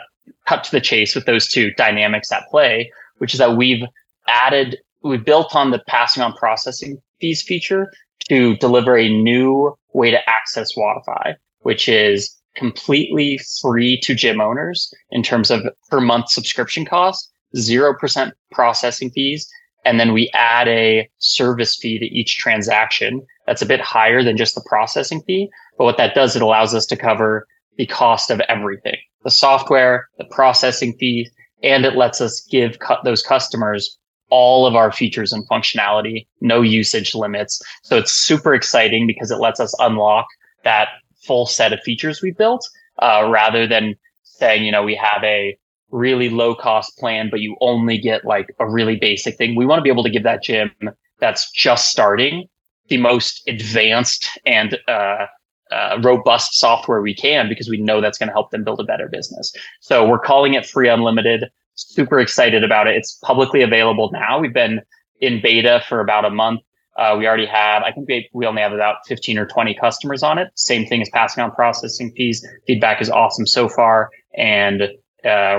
cut 0.45 0.63
to 0.65 0.71
the 0.71 0.81
chase 0.81 1.15
with 1.15 1.25
those 1.25 1.47
two 1.47 1.71
dynamics 1.75 2.31
at 2.31 2.43
play, 2.51 2.91
which 3.19 3.33
is 3.33 3.39
that 3.39 3.55
we've 3.55 3.85
added, 4.27 4.77
we've 5.03 5.23
built 5.23 5.55
on 5.55 5.71
the 5.71 5.81
passing 5.87 6.21
on 6.23 6.33
processing 6.33 7.01
fees 7.19 7.41
feature 7.41 7.91
to 8.29 8.57
deliver 8.57 8.97
a 8.97 9.09
new 9.09 9.73
way 9.93 10.11
to 10.11 10.19
access 10.29 10.75
Wodify, 10.75 11.35
which 11.61 11.87
is 11.87 12.37
completely 12.57 13.39
free 13.61 13.99
to 14.01 14.15
gym 14.15 14.41
owners 14.41 14.93
in 15.11 15.23
terms 15.23 15.51
of 15.51 15.61
per 15.89 16.01
month 16.01 16.29
subscription 16.29 16.85
cost, 16.85 17.31
0% 17.55 18.31
processing 18.51 19.09
fees. 19.11 19.47
And 19.85 19.99
then 19.99 20.11
we 20.11 20.29
add 20.33 20.67
a 20.67 21.09
service 21.19 21.77
fee 21.77 21.97
to 21.99 22.05
each 22.05 22.37
transaction 22.37 23.25
that's 23.45 23.61
a 23.61 23.65
bit 23.65 23.79
higher 23.79 24.21
than 24.21 24.35
just 24.35 24.55
the 24.55 24.65
processing 24.67 25.21
fee. 25.21 25.49
But 25.77 25.85
what 25.85 25.97
that 25.97 26.15
does, 26.15 26.35
it 26.35 26.41
allows 26.41 26.75
us 26.75 26.85
to 26.87 26.97
cover 26.97 27.47
the 27.77 27.85
cost 27.85 28.31
of 28.31 28.41
everything, 28.49 28.97
the 29.23 29.31
software, 29.31 30.09
the 30.17 30.25
processing 30.25 30.97
fee, 30.97 31.29
and 31.63 31.85
it 31.85 31.95
lets 31.95 32.19
us 32.19 32.45
give 32.51 32.77
those 33.03 33.23
customers 33.23 33.97
all 34.29 34.67
of 34.67 34.75
our 34.75 34.91
features 34.91 35.31
and 35.31 35.47
functionality, 35.47 36.27
no 36.41 36.61
usage 36.61 37.15
limits. 37.15 37.61
So 37.83 37.97
it's 37.97 38.11
super 38.11 38.53
exciting 38.53 39.07
because 39.07 39.31
it 39.31 39.37
lets 39.37 39.59
us 39.59 39.73
unlock 39.79 40.25
that 40.65 40.89
full 41.27 41.45
set 41.45 41.73
of 41.73 41.81
features 41.81 42.21
we 42.21 42.31
built, 42.31 42.67
uh, 42.99 43.27
rather 43.29 43.67
than 43.67 43.95
saying, 44.23 44.63
you 44.63 44.71
know, 44.71 44.83
we 44.83 44.95
have 44.95 45.23
a 45.23 45.57
really 45.91 46.29
low 46.29 46.55
cost 46.55 46.97
plan, 46.97 47.29
but 47.29 47.39
you 47.39 47.55
only 47.61 47.97
get 47.97 48.25
like 48.25 48.47
a 48.59 48.69
really 48.69 48.95
basic 48.95 49.37
thing. 49.37 49.55
We 49.55 49.65
want 49.65 49.79
to 49.79 49.83
be 49.83 49.89
able 49.89 50.03
to 50.03 50.09
give 50.09 50.23
that 50.23 50.43
gym 50.43 50.71
that's 51.19 51.49
just 51.51 51.89
starting 51.89 52.47
the 52.89 52.97
most 52.97 53.43
advanced 53.47 54.29
and 54.45 54.77
uh, 54.87 55.25
uh, 55.71 55.99
robust 56.01 56.53
software 56.53 57.01
we 57.01 57.13
can 57.13 57.49
because 57.49 57.69
we 57.69 57.77
know 57.77 58.01
that's 58.01 58.17
going 58.17 58.27
to 58.27 58.33
help 58.33 58.51
them 58.51 58.63
build 58.63 58.79
a 58.79 58.83
better 58.83 59.09
business. 59.09 59.51
So 59.81 60.07
we're 60.07 60.19
calling 60.19 60.53
it 60.53 60.65
free 60.65 60.89
unlimited. 60.89 61.45
Super 61.75 62.19
excited 62.19 62.63
about 62.63 62.87
it. 62.87 62.95
It's 62.95 63.19
publicly 63.23 63.61
available 63.61 64.09
now. 64.11 64.39
We've 64.39 64.53
been 64.53 64.81
in 65.19 65.41
beta 65.41 65.83
for 65.87 65.99
about 65.99 66.25
a 66.25 66.29
month. 66.29 66.61
Uh, 66.97 67.15
we 67.17 67.27
already 67.27 67.45
have, 67.45 67.83
I 67.83 67.91
think 67.91 68.07
we, 68.07 68.27
we 68.33 68.45
only 68.45 68.61
have 68.61 68.73
about 68.73 68.97
15 69.07 69.37
or 69.37 69.45
20 69.45 69.75
customers 69.75 70.23
on 70.23 70.37
it. 70.37 70.49
Same 70.55 70.85
thing 70.87 71.01
as 71.01 71.09
passing 71.09 71.43
on 71.43 71.51
processing 71.51 72.11
fees. 72.17 72.45
Feedback 72.65 73.01
is 73.01 73.09
awesome 73.09 73.45
so 73.45 73.69
far. 73.69 74.09
And 74.35 74.81
uh, 74.81 74.87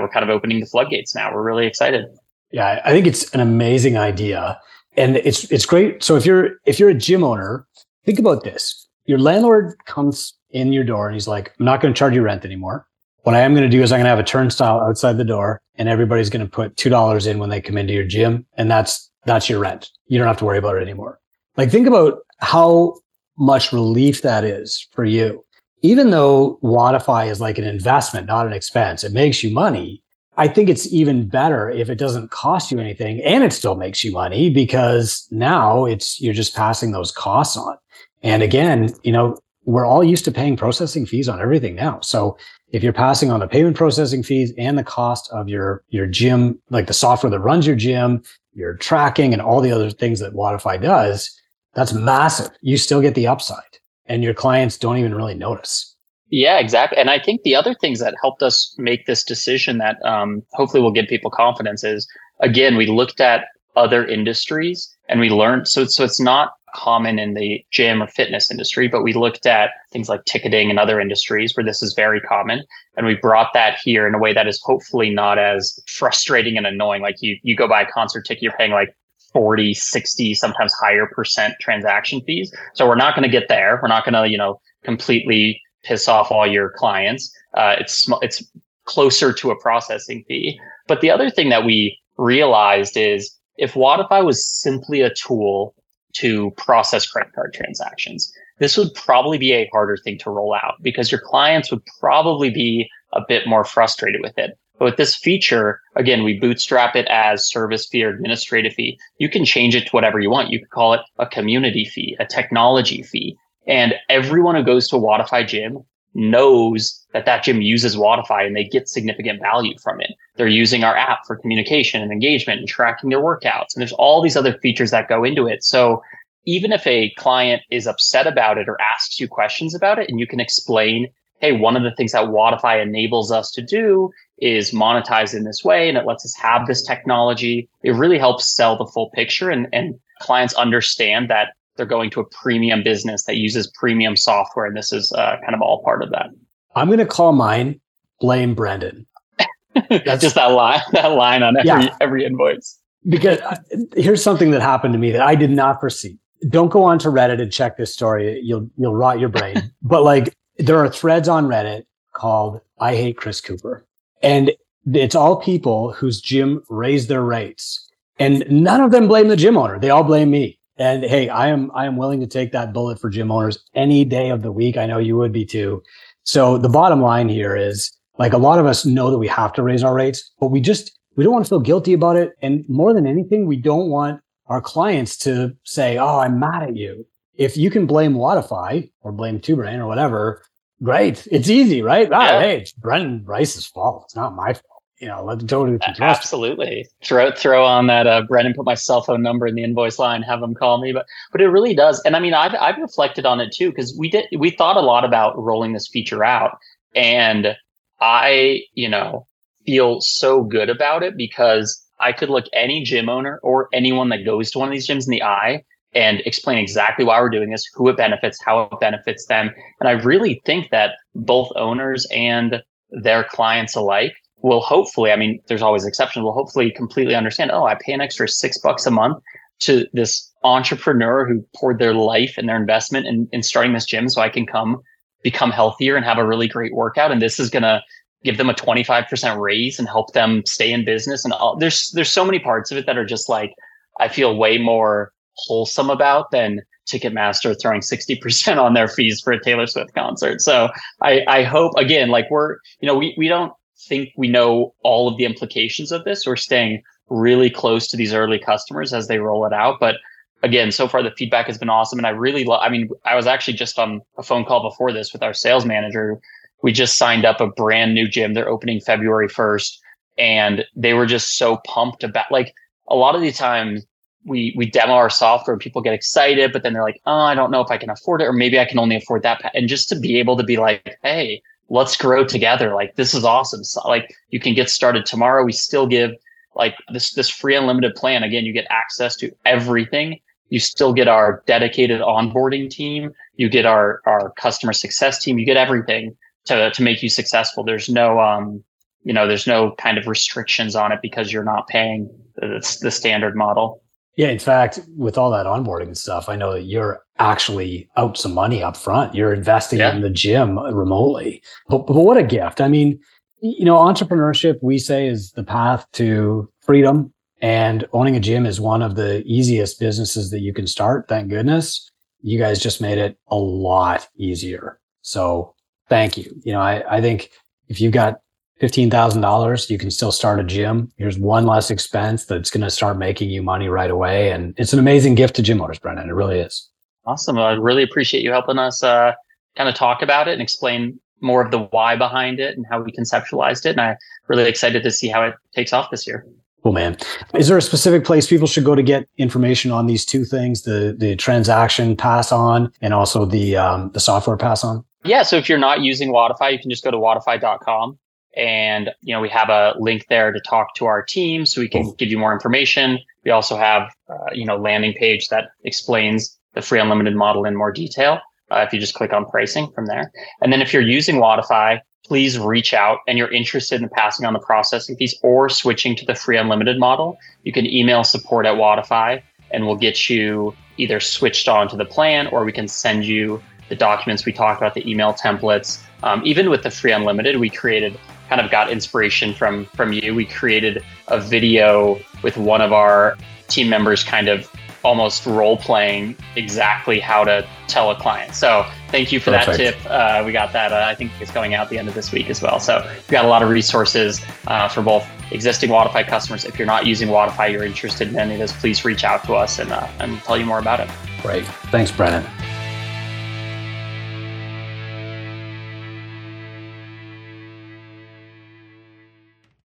we're 0.01 0.09
kind 0.09 0.23
of 0.23 0.29
opening 0.29 0.59
the 0.59 0.65
floodgates 0.65 1.15
now. 1.15 1.33
We're 1.33 1.43
really 1.43 1.65
excited. 1.65 2.05
Yeah, 2.51 2.81
I 2.83 2.91
think 2.91 3.07
it's 3.07 3.29
an 3.33 3.39
amazing 3.39 3.97
idea. 3.97 4.59
And 4.97 5.17
it's 5.17 5.49
it's 5.51 5.65
great. 5.65 6.03
So 6.03 6.15
if 6.15 6.25
you're 6.25 6.53
if 6.65 6.79
you're 6.79 6.89
a 6.89 6.95
gym 6.95 7.23
owner, 7.23 7.67
think 8.05 8.19
about 8.19 8.43
this. 8.43 8.87
Your 9.05 9.19
landlord 9.19 9.75
comes 9.85 10.33
in 10.49 10.73
your 10.73 10.83
door 10.83 11.07
and 11.07 11.13
he's 11.13 11.27
like, 11.27 11.53
I'm 11.59 11.65
not 11.65 11.81
going 11.81 11.93
to 11.93 11.97
charge 11.97 12.15
you 12.15 12.21
rent 12.21 12.43
anymore. 12.43 12.87
What 13.23 13.35
I 13.35 13.41
am 13.41 13.53
going 13.53 13.69
to 13.69 13.77
do 13.77 13.83
is 13.83 13.91
I'm 13.91 13.97
going 13.97 14.05
to 14.05 14.09
have 14.09 14.19
a 14.19 14.23
turnstile 14.23 14.79
outside 14.79 15.17
the 15.17 15.25
door 15.25 15.61
and 15.75 15.87
everybody's 15.89 16.29
going 16.29 16.45
to 16.45 16.51
put 16.51 16.75
$2 16.75 17.27
in 17.27 17.37
when 17.37 17.49
they 17.49 17.61
come 17.61 17.77
into 17.77 17.93
your 17.93 18.05
gym. 18.05 18.45
And 18.55 18.71
that's, 18.71 19.11
that's 19.25 19.49
your 19.49 19.59
rent. 19.59 19.91
You 20.07 20.17
don't 20.17 20.27
have 20.27 20.37
to 20.37 20.45
worry 20.45 20.57
about 20.57 20.77
it 20.77 20.81
anymore. 20.81 21.19
Like 21.59 21.71
think 21.71 21.87
about 21.87 22.19
how 22.37 22.95
much 23.37 23.73
relief 23.73 24.21
that 24.21 24.45
is 24.45 24.87
for 24.93 25.03
you. 25.03 25.43
Even 25.81 26.09
though 26.09 26.57
Wodify 26.63 27.29
is 27.29 27.41
like 27.41 27.57
an 27.57 27.65
investment, 27.65 28.27
not 28.27 28.47
an 28.47 28.53
expense, 28.53 29.03
it 29.03 29.11
makes 29.11 29.43
you 29.43 29.51
money. 29.53 30.01
I 30.37 30.47
think 30.47 30.69
it's 30.69 30.87
even 30.93 31.27
better 31.27 31.69
if 31.69 31.89
it 31.89 31.97
doesn't 31.97 32.31
cost 32.31 32.71
you 32.71 32.79
anything 32.79 33.21
and 33.25 33.43
it 33.43 33.51
still 33.51 33.75
makes 33.75 34.05
you 34.05 34.13
money 34.13 34.49
because 34.49 35.27
now 35.31 35.83
it's, 35.83 36.21
you're 36.21 36.33
just 36.33 36.55
passing 36.55 36.93
those 36.93 37.11
costs 37.11 37.57
on. 37.57 37.75
And 38.23 38.41
again, 38.41 38.93
you 39.03 39.11
know, 39.11 39.37
we're 39.65 39.85
all 39.85 40.01
used 40.01 40.23
to 40.25 40.31
paying 40.31 40.55
processing 40.55 41.05
fees 41.05 41.27
on 41.27 41.41
everything 41.41 41.75
now. 41.75 41.99
So 41.99 42.37
if 42.71 42.83
you're 42.83 42.93
passing 42.93 43.31
on 43.31 43.41
the 43.41 43.49
payment 43.49 43.75
processing 43.75 44.23
fees 44.23 44.53
and 44.57 44.77
the 44.77 44.83
cost 44.85 45.29
of 45.33 45.49
your, 45.49 45.83
your 45.89 46.07
gym, 46.07 46.57
like 46.69 46.87
the 46.87 46.93
software 46.93 47.29
that 47.29 47.39
runs 47.41 47.67
your 47.67 47.75
gym, 47.75 48.23
your 48.53 48.75
tracking 48.75 49.33
and 49.33 49.41
all 49.41 49.59
the 49.59 49.73
other 49.73 49.89
things 49.89 50.21
that 50.21 50.33
Wodify 50.33 50.81
does, 50.81 51.35
that's 51.73 51.93
massive. 51.93 52.51
You 52.61 52.77
still 52.77 53.01
get 53.01 53.15
the 53.15 53.27
upside 53.27 53.79
and 54.05 54.23
your 54.23 54.33
clients 54.33 54.77
don't 54.77 54.97
even 54.97 55.13
really 55.13 55.35
notice. 55.35 55.95
Yeah, 56.31 56.59
exactly. 56.59 56.97
And 56.97 57.09
I 57.09 57.19
think 57.19 57.41
the 57.41 57.55
other 57.55 57.73
things 57.73 57.99
that 57.99 58.13
helped 58.21 58.43
us 58.43 58.75
make 58.77 59.05
this 59.05 59.23
decision 59.23 59.79
that 59.79 60.03
um, 60.05 60.43
hopefully 60.51 60.81
will 60.81 60.91
give 60.91 61.07
people 61.07 61.31
confidence 61.31 61.83
is 61.83 62.07
again, 62.39 62.77
we 62.77 62.87
looked 62.87 63.19
at 63.19 63.45
other 63.75 64.05
industries 64.05 64.95
and 65.07 65.19
we 65.19 65.29
learned. 65.29 65.67
So, 65.67 65.85
so 65.85 66.03
it's 66.03 66.19
not 66.19 66.53
common 66.75 67.17
in 67.17 67.33
the 67.33 67.63
gym 67.71 68.03
or 68.03 68.07
fitness 68.07 68.51
industry, 68.51 68.87
but 68.87 69.03
we 69.03 69.13
looked 69.13 69.47
at 69.47 69.71
things 69.91 70.07
like 70.07 70.25
ticketing 70.25 70.69
and 70.69 70.77
other 70.77 70.99
industries 70.99 71.55
where 71.55 71.63
this 71.63 71.81
is 71.81 71.93
very 71.93 72.21
common. 72.21 72.63
And 72.95 73.07
we 73.07 73.15
brought 73.15 73.53
that 73.53 73.77
here 73.83 74.07
in 74.07 74.13
a 74.13 74.19
way 74.19 74.33
that 74.33 74.47
is 74.47 74.61
hopefully 74.63 75.09
not 75.09 75.39
as 75.39 75.79
frustrating 75.87 76.57
and 76.57 76.67
annoying. 76.67 77.01
Like 77.01 77.21
you, 77.21 77.37
you 77.41 77.55
go 77.55 77.67
buy 77.67 77.81
a 77.81 77.91
concert 77.91 78.25
ticket, 78.25 78.43
you're 78.43 78.53
paying 78.53 78.71
like 78.71 78.95
40, 79.33 79.73
60, 79.73 80.33
sometimes 80.33 80.73
higher 80.73 81.07
percent 81.07 81.55
transaction 81.59 82.21
fees. 82.21 82.53
So 82.73 82.87
we're 82.87 82.95
not 82.95 83.15
going 83.15 83.29
to 83.29 83.29
get 83.29 83.47
there. 83.47 83.79
We're 83.81 83.89
not 83.89 84.05
going 84.05 84.15
to, 84.15 84.29
you 84.29 84.37
know, 84.37 84.59
completely 84.83 85.61
piss 85.83 86.07
off 86.07 86.31
all 86.31 86.47
your 86.47 86.71
clients. 86.71 87.31
Uh, 87.53 87.75
it's, 87.79 88.09
it's 88.21 88.43
closer 88.85 89.31
to 89.33 89.51
a 89.51 89.59
processing 89.61 90.23
fee. 90.27 90.59
But 90.87 91.01
the 91.01 91.11
other 91.11 91.29
thing 91.29 91.49
that 91.49 91.63
we 91.63 91.97
realized 92.17 92.97
is 92.97 93.35
if 93.57 93.73
Wodify 93.73 94.25
was 94.25 94.45
simply 94.45 95.01
a 95.01 95.13
tool 95.13 95.75
to 96.13 96.51
process 96.57 97.05
credit 97.05 97.33
card 97.33 97.53
transactions, 97.53 98.33
this 98.57 98.77
would 98.77 98.93
probably 98.93 99.37
be 99.37 99.53
a 99.53 99.69
harder 99.71 99.97
thing 99.97 100.17
to 100.19 100.31
roll 100.31 100.53
out 100.53 100.75
because 100.81 101.11
your 101.11 101.21
clients 101.21 101.71
would 101.71 101.85
probably 101.99 102.49
be 102.49 102.89
a 103.13 103.21
bit 103.27 103.47
more 103.47 103.63
frustrated 103.63 104.21
with 104.21 104.37
it. 104.37 104.57
But 104.79 104.85
with 104.85 104.97
this 104.97 105.15
feature, 105.15 105.81
again, 105.95 106.23
we 106.23 106.39
bootstrap 106.39 106.95
it 106.95 107.05
as 107.09 107.47
service 107.47 107.85
fee 107.85 108.03
or 108.03 108.09
administrative 108.09 108.73
fee. 108.73 108.97
You 109.17 109.29
can 109.29 109.43
change 109.43 109.75
it 109.75 109.87
to 109.87 109.91
whatever 109.91 110.19
you 110.19 110.29
want. 110.29 110.49
You 110.49 110.59
could 110.59 110.69
call 110.69 110.93
it 110.93 111.01
a 111.19 111.27
community 111.27 111.85
fee, 111.85 112.15
a 112.19 112.25
technology 112.25 113.03
fee. 113.03 113.37
And 113.67 113.93
everyone 114.09 114.55
who 114.55 114.63
goes 114.63 114.87
to 114.87 114.95
a 114.95 115.01
Wodify 115.01 115.45
gym 115.45 115.83
knows 116.15 117.05
that 117.13 117.25
that 117.25 117.43
gym 117.43 117.61
uses 117.61 117.95
Wodify 117.95 118.45
and 118.45 118.55
they 118.55 118.63
get 118.63 118.89
significant 118.89 119.41
value 119.41 119.77
from 119.83 120.01
it. 120.01 120.11
They're 120.37 120.47
using 120.47 120.83
our 120.83 120.95
app 120.95 121.19
for 121.27 121.35
communication 121.35 122.01
and 122.01 122.11
engagement 122.11 122.59
and 122.59 122.67
tracking 122.67 123.09
their 123.09 123.21
workouts. 123.21 123.75
And 123.75 123.81
there's 123.81 123.93
all 123.93 124.21
these 124.21 124.37
other 124.37 124.57
features 124.59 124.91
that 124.91 125.09
go 125.09 125.23
into 125.23 125.45
it. 125.45 125.63
So 125.63 126.01
even 126.45 126.71
if 126.71 126.87
a 126.87 127.11
client 127.11 127.61
is 127.69 127.85
upset 127.85 128.25
about 128.25 128.57
it 128.57 128.69
or 128.69 128.79
asks 128.81 129.19
you 129.19 129.27
questions 129.27 129.75
about 129.75 129.99
it 129.99 130.09
and 130.09 130.19
you 130.19 130.25
can 130.25 130.39
explain, 130.39 131.09
hey, 131.39 131.53
one 131.53 131.75
of 131.75 131.83
the 131.83 131.91
things 131.91 132.11
that 132.11 132.25
Wodify 132.25 132.81
enables 132.81 133.31
us 133.31 133.51
to 133.51 133.61
do 133.61 134.11
is 134.39 134.71
monetize 134.71 135.33
in 135.33 135.43
this 135.43 135.63
way 135.63 135.89
and 135.89 135.97
it 135.97 136.05
lets 136.05 136.25
us 136.25 136.35
have 136.35 136.67
this 136.67 136.81
technology. 136.81 137.69
It 137.83 137.91
really 137.91 138.17
helps 138.17 138.53
sell 138.53 138.77
the 138.77 138.85
full 138.85 139.09
picture 139.11 139.49
and, 139.49 139.67
and 139.73 139.95
clients 140.21 140.53
understand 140.55 141.29
that 141.29 141.49
they're 141.75 141.85
going 141.85 142.09
to 142.11 142.19
a 142.19 142.25
premium 142.25 142.83
business 142.83 143.23
that 143.23 143.37
uses 143.37 143.71
premium 143.79 144.15
software. 144.15 144.65
And 144.65 144.75
this 144.75 144.91
is 144.91 145.11
uh, 145.13 145.37
kind 145.41 145.53
of 145.53 145.61
all 145.61 145.81
part 145.83 146.03
of 146.03 146.09
that. 146.11 146.27
I'm 146.75 146.87
going 146.87 146.99
to 146.99 147.05
call 147.05 147.31
mine 147.31 147.79
blame 148.19 148.53
Brendan. 148.53 149.07
That's 149.89 150.21
just 150.21 150.35
that 150.35 150.47
line, 150.47 150.81
that 150.91 151.07
line 151.07 151.41
on 151.41 151.55
every, 151.57 151.85
yeah. 151.85 151.95
every 152.01 152.25
invoice. 152.25 152.77
Because 153.07 153.39
uh, 153.39 153.55
here's 153.95 154.21
something 154.21 154.51
that 154.51 154.61
happened 154.61 154.93
to 154.93 154.99
me 154.99 155.11
that 155.11 155.21
I 155.21 155.35
did 155.35 155.51
not 155.51 155.79
foresee. 155.79 156.17
Don't 156.49 156.69
go 156.69 156.83
on 156.83 156.99
to 156.99 157.09
Reddit 157.09 157.41
and 157.41 157.51
check 157.51 157.77
this 157.77 157.93
story. 157.93 158.41
You'll, 158.43 158.69
you'll 158.77 158.95
rot 158.95 159.19
your 159.19 159.29
brain. 159.29 159.71
but 159.81 160.03
like 160.03 160.33
there 160.59 160.77
are 160.77 160.89
threads 160.89 161.27
on 161.27 161.47
Reddit 161.47 161.85
called 162.13 162.61
I 162.79 162.95
hate 162.95 163.17
Chris 163.17 163.41
Cooper 163.41 163.85
and 164.21 164.51
it's 164.93 165.15
all 165.15 165.37
people 165.37 165.93
whose 165.93 166.21
gym 166.21 166.63
raised 166.69 167.09
their 167.09 167.23
rates 167.23 167.89
and 168.19 168.43
none 168.49 168.81
of 168.81 168.91
them 168.91 169.07
blame 169.07 169.29
the 169.29 169.37
gym 169.37 169.57
owner. 169.57 169.79
They 169.79 169.89
all 169.89 170.03
blame 170.03 170.29
me. 170.29 170.59
And 170.77 171.03
hey, 171.03 171.27
I 171.29 171.47
am 171.47 171.71
I 171.73 171.85
am 171.85 171.97
willing 171.97 172.19
to 172.21 172.27
take 172.27 172.51
that 172.51 172.73
bullet 172.73 172.99
for 172.99 173.09
gym 173.09 173.31
owners 173.31 173.59
any 173.75 174.05
day 174.05 174.29
of 174.29 174.43
the 174.43 174.51
week. 174.51 174.77
I 174.77 174.85
know 174.85 174.97
you 174.97 175.17
would 175.17 175.33
be 175.33 175.45
too. 175.45 175.83
So 176.23 176.57
the 176.57 176.69
bottom 176.69 177.01
line 177.01 177.27
here 177.27 177.55
is 177.55 177.91
like 178.17 178.33
a 178.33 178.37
lot 178.37 178.59
of 178.59 178.65
us 178.65 178.85
know 178.85 179.09
that 179.11 179.17
we 179.17 179.27
have 179.27 179.51
to 179.53 179.63
raise 179.63 179.83
our 179.83 179.93
rates, 179.93 180.31
but 180.39 180.47
we 180.47 180.61
just 180.61 180.97
we 181.15 181.23
don't 181.23 181.33
want 181.33 181.45
to 181.45 181.49
feel 181.49 181.59
guilty 181.59 181.93
about 181.93 182.15
it. 182.15 182.33
And 182.41 182.67
more 182.69 182.93
than 182.93 183.07
anything, 183.07 183.45
we 183.45 183.57
don't 183.57 183.89
want 183.89 184.21
our 184.47 184.61
clients 184.61 185.17
to 185.17 185.53
say, 185.63 185.97
"Oh, 185.97 186.19
I'm 186.19 186.39
mad 186.39 186.63
at 186.63 186.77
you." 186.77 187.05
If 187.35 187.57
you 187.57 187.69
can 187.69 187.85
blame 187.85 188.13
Wodify 188.13 188.89
or 189.01 189.11
blame 189.11 189.39
TwoBrain 189.39 189.79
or 189.79 189.87
whatever, 189.87 190.43
great. 190.83 191.27
It's 191.31 191.49
easy, 191.49 191.81
right? 191.81 192.09
Ah, 192.11 192.33
yeah. 192.33 192.39
hey, 192.39 192.57
it's 192.57 192.71
Brendan 192.71 193.23
Rice's 193.25 193.65
fault. 193.65 194.03
It's 194.05 194.15
not 194.15 194.35
my 194.35 194.53
fault 194.53 194.79
you 194.99 195.07
know, 195.07 195.23
let 195.23 195.39
the 195.39 195.47
total 195.47 195.77
Absolutely. 195.99 196.87
Throw 197.03 197.31
throw 197.31 197.63
on 197.65 197.87
that 197.87 198.05
uh 198.05 198.23
Brendan 198.23 198.53
put 198.53 198.65
my 198.65 198.73
cell 198.75 199.01
phone 199.01 199.21
number 199.21 199.47
in 199.47 199.55
the 199.55 199.63
invoice 199.63 199.97
line, 199.97 200.21
have 200.21 200.41
them 200.41 200.53
call 200.53 200.81
me. 200.81 200.91
But 200.91 201.05
but 201.31 201.41
it 201.41 201.47
really 201.47 201.73
does. 201.73 202.01
And 202.01 202.15
I 202.15 202.19
mean 202.19 202.33
I've 202.33 202.53
I've 202.55 202.77
reflected 202.77 203.25
on 203.25 203.39
it 203.39 203.53
too, 203.53 203.69
because 203.69 203.95
we 203.97 204.09
did 204.09 204.25
we 204.37 204.51
thought 204.51 204.77
a 204.77 204.81
lot 204.81 205.05
about 205.05 205.37
rolling 205.37 205.73
this 205.73 205.87
feature 205.87 206.23
out. 206.23 206.57
And 206.95 207.55
I, 208.01 208.63
you 208.73 208.89
know, 208.89 209.27
feel 209.65 210.01
so 210.01 210.43
good 210.43 210.69
about 210.69 211.03
it 211.03 211.15
because 211.15 211.81
I 211.99 212.11
could 212.11 212.29
look 212.29 212.45
any 212.53 212.83
gym 212.83 213.09
owner 213.09 213.39
or 213.41 213.69
anyone 213.73 214.09
that 214.09 214.25
goes 214.25 214.51
to 214.51 214.59
one 214.59 214.67
of 214.67 214.73
these 214.73 214.87
gyms 214.87 215.05
in 215.05 215.11
the 215.11 215.23
eye 215.23 215.63
and 215.93 216.21
explain 216.25 216.57
exactly 216.57 217.03
why 217.03 217.19
we're 217.19 217.29
doing 217.29 217.49
this, 217.49 217.65
who 217.73 217.89
it 217.89 217.97
benefits, 217.97 218.37
how 218.43 218.61
it 218.61 218.79
benefits 218.79 219.25
them. 219.25 219.51
And 219.79 219.89
I 219.89 219.93
really 219.93 220.41
think 220.45 220.69
that 220.69 220.95
both 221.15 221.51
owners 221.55 222.05
and 222.11 222.61
their 222.91 223.23
clients 223.23 223.75
alike 223.75 224.13
will 224.41 224.61
hopefully, 224.61 225.11
I 225.11 225.15
mean, 225.15 225.39
there's 225.47 225.61
always 225.61 225.85
exceptions, 225.85 226.23
will 226.23 226.33
hopefully 226.33 226.71
completely 226.71 227.15
understand, 227.15 227.51
oh, 227.51 227.65
I 227.65 227.75
pay 227.75 227.93
an 227.93 228.01
extra 228.01 228.27
six 228.27 228.57
bucks 228.57 228.85
a 228.85 228.91
month 228.91 229.21
to 229.61 229.85
this 229.91 230.31
entrepreneur 230.43 231.27
who 231.27 231.45
poured 231.55 231.79
their 231.79 231.93
life 231.93 232.35
and 232.37 232.47
their 232.47 232.55
investment 232.55 233.05
in, 233.05 233.27
in 233.33 233.43
starting 233.43 233.73
this 233.73 233.85
gym 233.85 234.07
so 234.07 234.21
I 234.21 234.29
can 234.29 234.45
come 234.45 234.81
become 235.21 235.51
healthier 235.51 235.97
and 235.97 236.05
have 236.05 236.17
a 236.17 236.25
really 236.25 236.47
great 236.47 236.73
workout. 236.73 237.11
And 237.11 237.21
this 237.21 237.39
is 237.39 237.49
going 237.49 237.63
to 237.63 237.81
give 238.23 238.37
them 238.37 238.49
a 238.49 238.53
25% 238.53 239.39
raise 239.39 239.79
and 239.79 239.87
help 239.87 240.13
them 240.13 240.43
stay 240.45 240.71
in 240.71 240.85
business. 240.85 241.25
And 241.25 241.33
all, 241.33 241.57
there's, 241.57 241.91
there's 241.93 242.11
so 242.11 242.23
many 242.23 242.39
parts 242.39 242.71
of 242.71 242.77
it 242.77 242.85
that 242.85 242.97
are 242.97 243.05
just 243.05 243.27
like, 243.27 243.53
I 243.99 244.07
feel 244.07 244.37
way 244.37 244.57
more 244.57 245.11
wholesome 245.47 245.89
about 245.89 246.31
than 246.31 246.61
Ticketmaster 246.89 247.59
throwing 247.59 247.81
60% 247.81 248.57
on 248.57 248.73
their 248.73 248.87
fees 248.87 249.21
for 249.21 249.31
a 249.31 249.43
Taylor 249.43 249.67
Swift 249.67 249.93
concert. 249.93 250.41
So 250.41 250.69
I, 251.01 251.23
I 251.27 251.43
hope 251.43 251.73
again, 251.77 252.09
like 252.09 252.29
we're, 252.31 252.57
you 252.81 252.87
know, 252.87 252.95
we, 252.95 253.13
we 253.17 253.27
don't 253.27 253.53
think 253.87 254.09
we 254.17 254.27
know 254.27 254.73
all 254.83 255.07
of 255.07 255.17
the 255.17 255.25
implications 255.25 255.91
of 255.91 256.03
this. 256.03 256.25
We're 256.25 256.35
staying 256.35 256.83
really 257.09 257.49
close 257.49 257.87
to 257.89 257.97
these 257.97 258.13
early 258.13 258.39
customers 258.39 258.93
as 258.93 259.07
they 259.07 259.19
roll 259.19 259.45
it 259.45 259.53
out. 259.53 259.79
But 259.79 259.95
again, 260.43 260.71
so 260.71 260.87
far 260.87 261.03
the 261.03 261.11
feedback 261.11 261.47
has 261.47 261.57
been 261.57 261.69
awesome. 261.69 261.99
And 261.99 262.07
I 262.07 262.11
really 262.11 262.43
love, 262.43 262.61
I 262.63 262.69
mean, 262.69 262.89
I 263.05 263.15
was 263.15 263.27
actually 263.27 263.55
just 263.55 263.79
on 263.79 264.01
a 264.17 264.23
phone 264.23 264.45
call 264.45 264.61
before 264.61 264.91
this 264.91 265.13
with 265.13 265.23
our 265.23 265.33
sales 265.33 265.65
manager. 265.65 266.19
We 266.61 266.71
just 266.71 266.97
signed 266.97 267.25
up 267.25 267.39
a 267.39 267.47
brand 267.47 267.93
new 267.93 268.07
gym. 268.07 268.33
They're 268.33 268.49
opening 268.49 268.81
February 268.81 269.27
1st. 269.27 269.77
And 270.17 270.65
they 270.75 270.93
were 270.93 271.05
just 271.05 271.37
so 271.37 271.57
pumped 271.65 272.03
about 272.03 272.31
like 272.31 272.53
a 272.89 272.95
lot 272.95 273.15
of 273.15 273.21
the 273.21 273.31
times 273.31 273.85
we 274.25 274.53
we 274.57 274.69
demo 274.69 274.93
our 274.93 275.09
software 275.09 275.53
and 275.53 275.61
people 275.61 275.81
get 275.81 275.93
excited 275.93 276.51
but 276.51 276.61
then 276.61 276.73
they're 276.73 276.83
like 276.83 277.01
oh 277.05 277.21
i 277.21 277.33
don't 277.33 277.51
know 277.51 277.61
if 277.61 277.71
i 277.71 277.77
can 277.77 277.89
afford 277.89 278.21
it 278.21 278.25
or 278.25 278.33
maybe 278.33 278.59
i 278.59 278.65
can 278.65 278.77
only 278.77 278.95
afford 278.95 279.23
that 279.23 279.49
and 279.53 279.69
just 279.69 279.87
to 279.87 279.97
be 279.97 280.19
able 280.19 280.35
to 280.35 280.43
be 280.43 280.57
like 280.57 280.97
hey 281.03 281.41
let's 281.69 281.95
grow 281.95 282.23
together. 282.25 282.73
Like 282.73 282.95
this 282.95 283.13
is 283.13 283.23
awesome. 283.23 283.63
So, 283.63 283.87
like 283.87 284.13
you 284.29 284.39
can 284.39 284.53
get 284.53 284.69
started 284.69 285.05
tomorrow. 285.05 285.43
We 285.43 285.51
still 285.51 285.87
give 285.87 286.11
like 286.55 286.75
this 286.91 287.13
this 287.13 287.29
free 287.29 287.55
unlimited 287.55 287.95
plan. 287.95 288.23
Again 288.23 288.45
you 288.45 288.53
get 288.53 288.67
access 288.69 289.15
to 289.17 289.31
everything. 289.45 290.19
You 290.49 290.59
still 290.59 290.93
get 290.93 291.07
our 291.07 291.43
dedicated 291.45 292.01
onboarding 292.01 292.69
team. 292.69 293.11
You 293.35 293.49
get 293.49 293.65
our 293.65 294.01
our 294.05 294.31
customer 294.31 294.73
success 294.73 295.23
team. 295.23 295.37
You 295.37 295.45
get 295.45 295.57
everything 295.57 296.17
to 296.45 296.71
to 296.71 296.83
make 296.83 297.03
you 297.03 297.09
successful. 297.09 297.63
There's 297.63 297.89
no 297.89 298.19
um 298.19 298.63
you 299.03 299.13
know 299.13 299.27
there's 299.27 299.47
no 299.47 299.75
kind 299.77 299.97
of 299.97 300.07
restrictions 300.07 300.75
on 300.75 300.91
it 300.91 300.99
because 301.01 301.31
you're 301.31 301.43
not 301.43 301.67
paying 301.67 302.09
the, 302.35 302.77
the 302.81 302.91
standard 302.91 303.35
model 303.35 303.81
yeah, 304.19 304.27
in 304.27 304.39
fact, 304.39 304.81
with 304.97 305.17
all 305.17 305.31
that 305.31 305.45
onboarding 305.45 305.83
and 305.83 305.97
stuff, 305.97 306.27
I 306.27 306.35
know 306.35 306.51
that 306.51 306.63
you're 306.63 307.01
actually 307.19 307.89
out 307.95 308.17
some 308.17 308.33
money 308.33 308.61
up 308.61 308.75
front. 308.75 309.15
You're 309.15 309.33
investing 309.33 309.79
yeah. 309.79 309.95
in 309.95 310.01
the 310.01 310.09
gym 310.09 310.57
uh, 310.57 310.71
remotely. 310.71 311.41
But, 311.69 311.87
but 311.87 311.95
what 311.95 312.17
a 312.17 312.23
gift. 312.23 312.59
I 312.59 312.67
mean, 312.67 312.99
you 313.39 313.63
know, 313.63 313.77
entrepreneurship, 313.77 314.57
we 314.61 314.77
say, 314.77 315.07
is 315.07 315.31
the 315.31 315.43
path 315.45 315.85
to 315.93 316.51
freedom. 316.59 317.13
And 317.41 317.87
owning 317.93 318.17
a 318.17 318.19
gym 318.19 318.45
is 318.45 318.59
one 318.59 318.81
of 318.81 318.97
the 318.97 319.23
easiest 319.25 319.79
businesses 319.79 320.31
that 320.31 320.41
you 320.41 320.53
can 320.53 320.67
start. 320.67 321.07
Thank 321.07 321.29
goodness. 321.29 321.89
You 322.21 322.37
guys 322.37 322.59
just 322.59 322.81
made 322.81 322.97
it 322.97 323.17
a 323.29 323.37
lot 323.37 324.05
easier. 324.17 324.81
So 325.01 325.55
thank 325.87 326.17
you. 326.17 326.29
You 326.43 326.51
know, 326.51 326.59
I, 326.59 326.97
I 326.97 326.99
think 326.99 327.29
if 327.69 327.79
you 327.79 327.89
got 327.89 328.19
$15,000, 328.61 329.69
you 329.69 329.77
can 329.77 329.89
still 329.89 330.11
start 330.11 330.39
a 330.39 330.43
gym. 330.43 330.91
Here's 330.97 331.17
one 331.17 331.45
less 331.45 331.71
expense 331.71 332.25
that's 332.25 332.51
going 332.51 332.63
to 332.63 332.69
start 332.69 332.97
making 332.97 333.29
you 333.29 333.41
money 333.41 333.69
right 333.69 333.89
away. 333.89 334.31
And 334.31 334.53
it's 334.57 334.73
an 334.73 334.79
amazing 334.79 335.15
gift 335.15 335.35
to 335.37 335.41
gym 335.41 335.61
owners, 335.61 335.79
Brendan. 335.79 336.09
It 336.09 336.13
really 336.13 336.39
is. 336.39 336.67
Awesome. 337.05 337.39
I 337.39 337.53
really 337.53 337.83
appreciate 337.83 338.23
you 338.23 338.31
helping 338.31 338.59
us 338.59 338.83
uh, 338.83 339.13
kind 339.55 339.69
of 339.69 339.75
talk 339.75 340.01
about 340.01 340.27
it 340.27 340.33
and 340.33 340.41
explain 340.41 340.99
more 341.21 341.43
of 341.43 341.51
the 341.51 341.59
why 341.59 341.95
behind 341.95 342.39
it 342.39 342.57
and 342.57 342.65
how 342.69 342.81
we 342.81 342.91
conceptualized 342.91 343.65
it. 343.65 343.71
And 343.71 343.81
I'm 343.81 343.97
really 344.27 344.47
excited 344.47 344.83
to 344.83 344.91
see 344.91 345.07
how 345.07 345.23
it 345.23 345.35
takes 345.55 345.73
off 345.73 345.89
this 345.89 346.05
year. 346.05 346.25
Cool, 346.61 346.73
man. 346.73 346.97
Is 347.33 347.47
there 347.47 347.57
a 347.57 347.61
specific 347.61 348.03
place 348.03 348.27
people 348.27 348.47
should 348.47 348.65
go 348.65 348.75
to 348.75 348.83
get 348.83 349.07
information 349.17 349.71
on 349.71 349.87
these 349.87 350.05
two 350.05 350.25
things, 350.25 350.63
the 350.63 350.93
the 350.97 351.15
transaction 351.15 351.95
pass 351.95 352.33
on 352.33 352.69
and 352.81 352.93
also 352.93 353.25
the 353.25 353.55
um, 353.55 353.91
the 353.93 354.01
software 354.01 354.35
pass 354.35 354.65
on? 354.65 354.83
Yeah. 355.05 355.23
So 355.23 355.37
if 355.37 355.47
you're 355.47 355.57
not 355.57 355.79
using 355.79 356.11
Wodify, 356.11 356.51
you 356.51 356.59
can 356.59 356.69
just 356.69 356.83
go 356.83 356.91
to 356.91 356.97
wodify.com 356.97 357.97
and, 358.35 358.91
you 359.01 359.13
know, 359.13 359.21
we 359.21 359.29
have 359.29 359.49
a 359.49 359.75
link 359.79 360.05
there 360.09 360.31
to 360.31 360.39
talk 360.41 360.75
to 360.75 360.85
our 360.85 361.01
team 361.03 361.45
so 361.45 361.61
we 361.61 361.67
can 361.67 361.93
give 361.97 362.09
you 362.09 362.17
more 362.17 362.33
information. 362.33 362.99
We 363.25 363.31
also 363.31 363.57
have, 363.57 363.91
uh, 364.09 364.31
you 364.31 364.45
know, 364.45 364.57
landing 364.57 364.93
page 364.93 365.27
that 365.29 365.49
explains 365.63 366.37
the 366.53 366.61
free 366.61 366.79
unlimited 366.79 367.15
model 367.15 367.45
in 367.45 367.55
more 367.55 367.71
detail. 367.71 368.19
Uh, 368.51 368.65
if 368.65 368.73
you 368.73 368.79
just 368.79 368.95
click 368.95 369.13
on 369.13 369.25
pricing 369.25 369.71
from 369.71 369.85
there. 369.85 370.11
And 370.41 370.51
then 370.51 370.61
if 370.61 370.73
you're 370.73 370.81
using 370.81 371.17
Wodify, 371.17 371.79
please 372.03 372.39
reach 372.39 372.73
out 372.73 372.99
and 373.07 373.17
you're 373.17 373.31
interested 373.31 373.81
in 373.81 373.89
passing 373.89 374.25
on 374.25 374.33
the 374.33 374.39
processing 374.39 374.95
fees 374.95 375.15
or 375.21 375.49
switching 375.49 375.95
to 375.95 376.05
the 376.05 376.15
free 376.15 376.37
unlimited 376.37 376.79
model. 376.79 377.17
You 377.43 377.51
can 377.51 377.67
email 377.67 378.03
support 378.03 378.47
at 378.47 378.55
Wodify 378.55 379.21
and 379.51 379.67
we'll 379.67 379.75
get 379.75 380.09
you 380.09 380.55
either 380.77 380.99
switched 380.99 381.47
on 381.47 381.67
to 381.69 381.75
the 381.75 381.85
plan 381.85 382.27
or 382.27 382.43
we 382.43 382.51
can 382.51 382.67
send 382.67 383.05
you 383.05 383.41
the 383.67 383.75
documents 383.75 384.25
we 384.25 384.33
talked 384.33 384.59
about, 384.59 384.73
the 384.73 384.89
email 384.89 385.13
templates. 385.13 385.79
Um, 386.01 386.21
even 386.25 386.49
with 386.49 386.63
the 386.63 386.71
free 386.71 386.91
unlimited, 386.91 387.37
we 387.37 387.49
created 387.49 387.99
kind 388.29 388.39
of 388.39 388.49
got 388.51 388.69
inspiration 388.71 389.33
from 389.33 389.65
from 389.75 389.91
you. 389.91 390.15
We 390.15 390.25
created 390.25 390.83
a 391.07 391.19
video 391.19 391.99
with 392.23 392.37
one 392.37 392.61
of 392.61 392.71
our 392.71 393.17
team 393.47 393.67
members 393.67 394.03
kind 394.03 394.29
of 394.29 394.49
almost 394.83 395.25
role 395.25 395.57
playing 395.57 396.15
exactly 396.35 396.99
how 396.99 397.23
to 397.23 397.45
tell 397.67 397.91
a 397.91 397.95
client. 397.95 398.33
So 398.33 398.65
thank 398.89 399.11
you 399.11 399.19
for 399.19 399.31
Perfect. 399.31 399.57
that 399.57 399.73
tip. 399.73 399.85
Uh, 399.85 400.23
we 400.25 400.31
got 400.31 400.53
that. 400.53 400.71
Uh, 400.71 400.85
I 400.87 400.95
think 400.95 401.11
it's 401.19 401.31
going 401.31 401.53
out 401.53 401.69
the 401.69 401.77
end 401.77 401.89
of 401.89 401.95
this 401.95 402.11
week 402.11 402.29
as 402.29 402.41
well. 402.41 402.59
So 402.59 402.89
we 403.07 403.11
got 403.11 403.25
a 403.25 403.27
lot 403.27 403.43
of 403.43 403.49
resources 403.49 404.21
uh, 404.47 404.69
for 404.69 404.81
both 404.81 405.05
existing 405.31 405.69
Wodify 405.69 406.07
customers. 406.07 406.45
If 406.45 406.57
you're 406.57 406.65
not 406.65 406.85
using 406.85 407.09
Wodify, 407.09 407.51
you're 407.51 407.65
interested 407.65 408.07
in 408.07 408.17
any 408.17 408.35
of 408.35 408.39
this, 408.39 408.53
please 408.53 408.85
reach 408.85 409.03
out 409.03 409.25
to 409.25 409.33
us 409.33 409.59
and, 409.59 409.71
uh, 409.71 409.87
and 409.99 410.17
tell 410.21 410.37
you 410.37 410.45
more 410.45 410.59
about 410.59 410.79
it. 410.79 410.89
Great. 411.21 411.45
Thanks, 411.71 411.91
Brendan. 411.91 412.23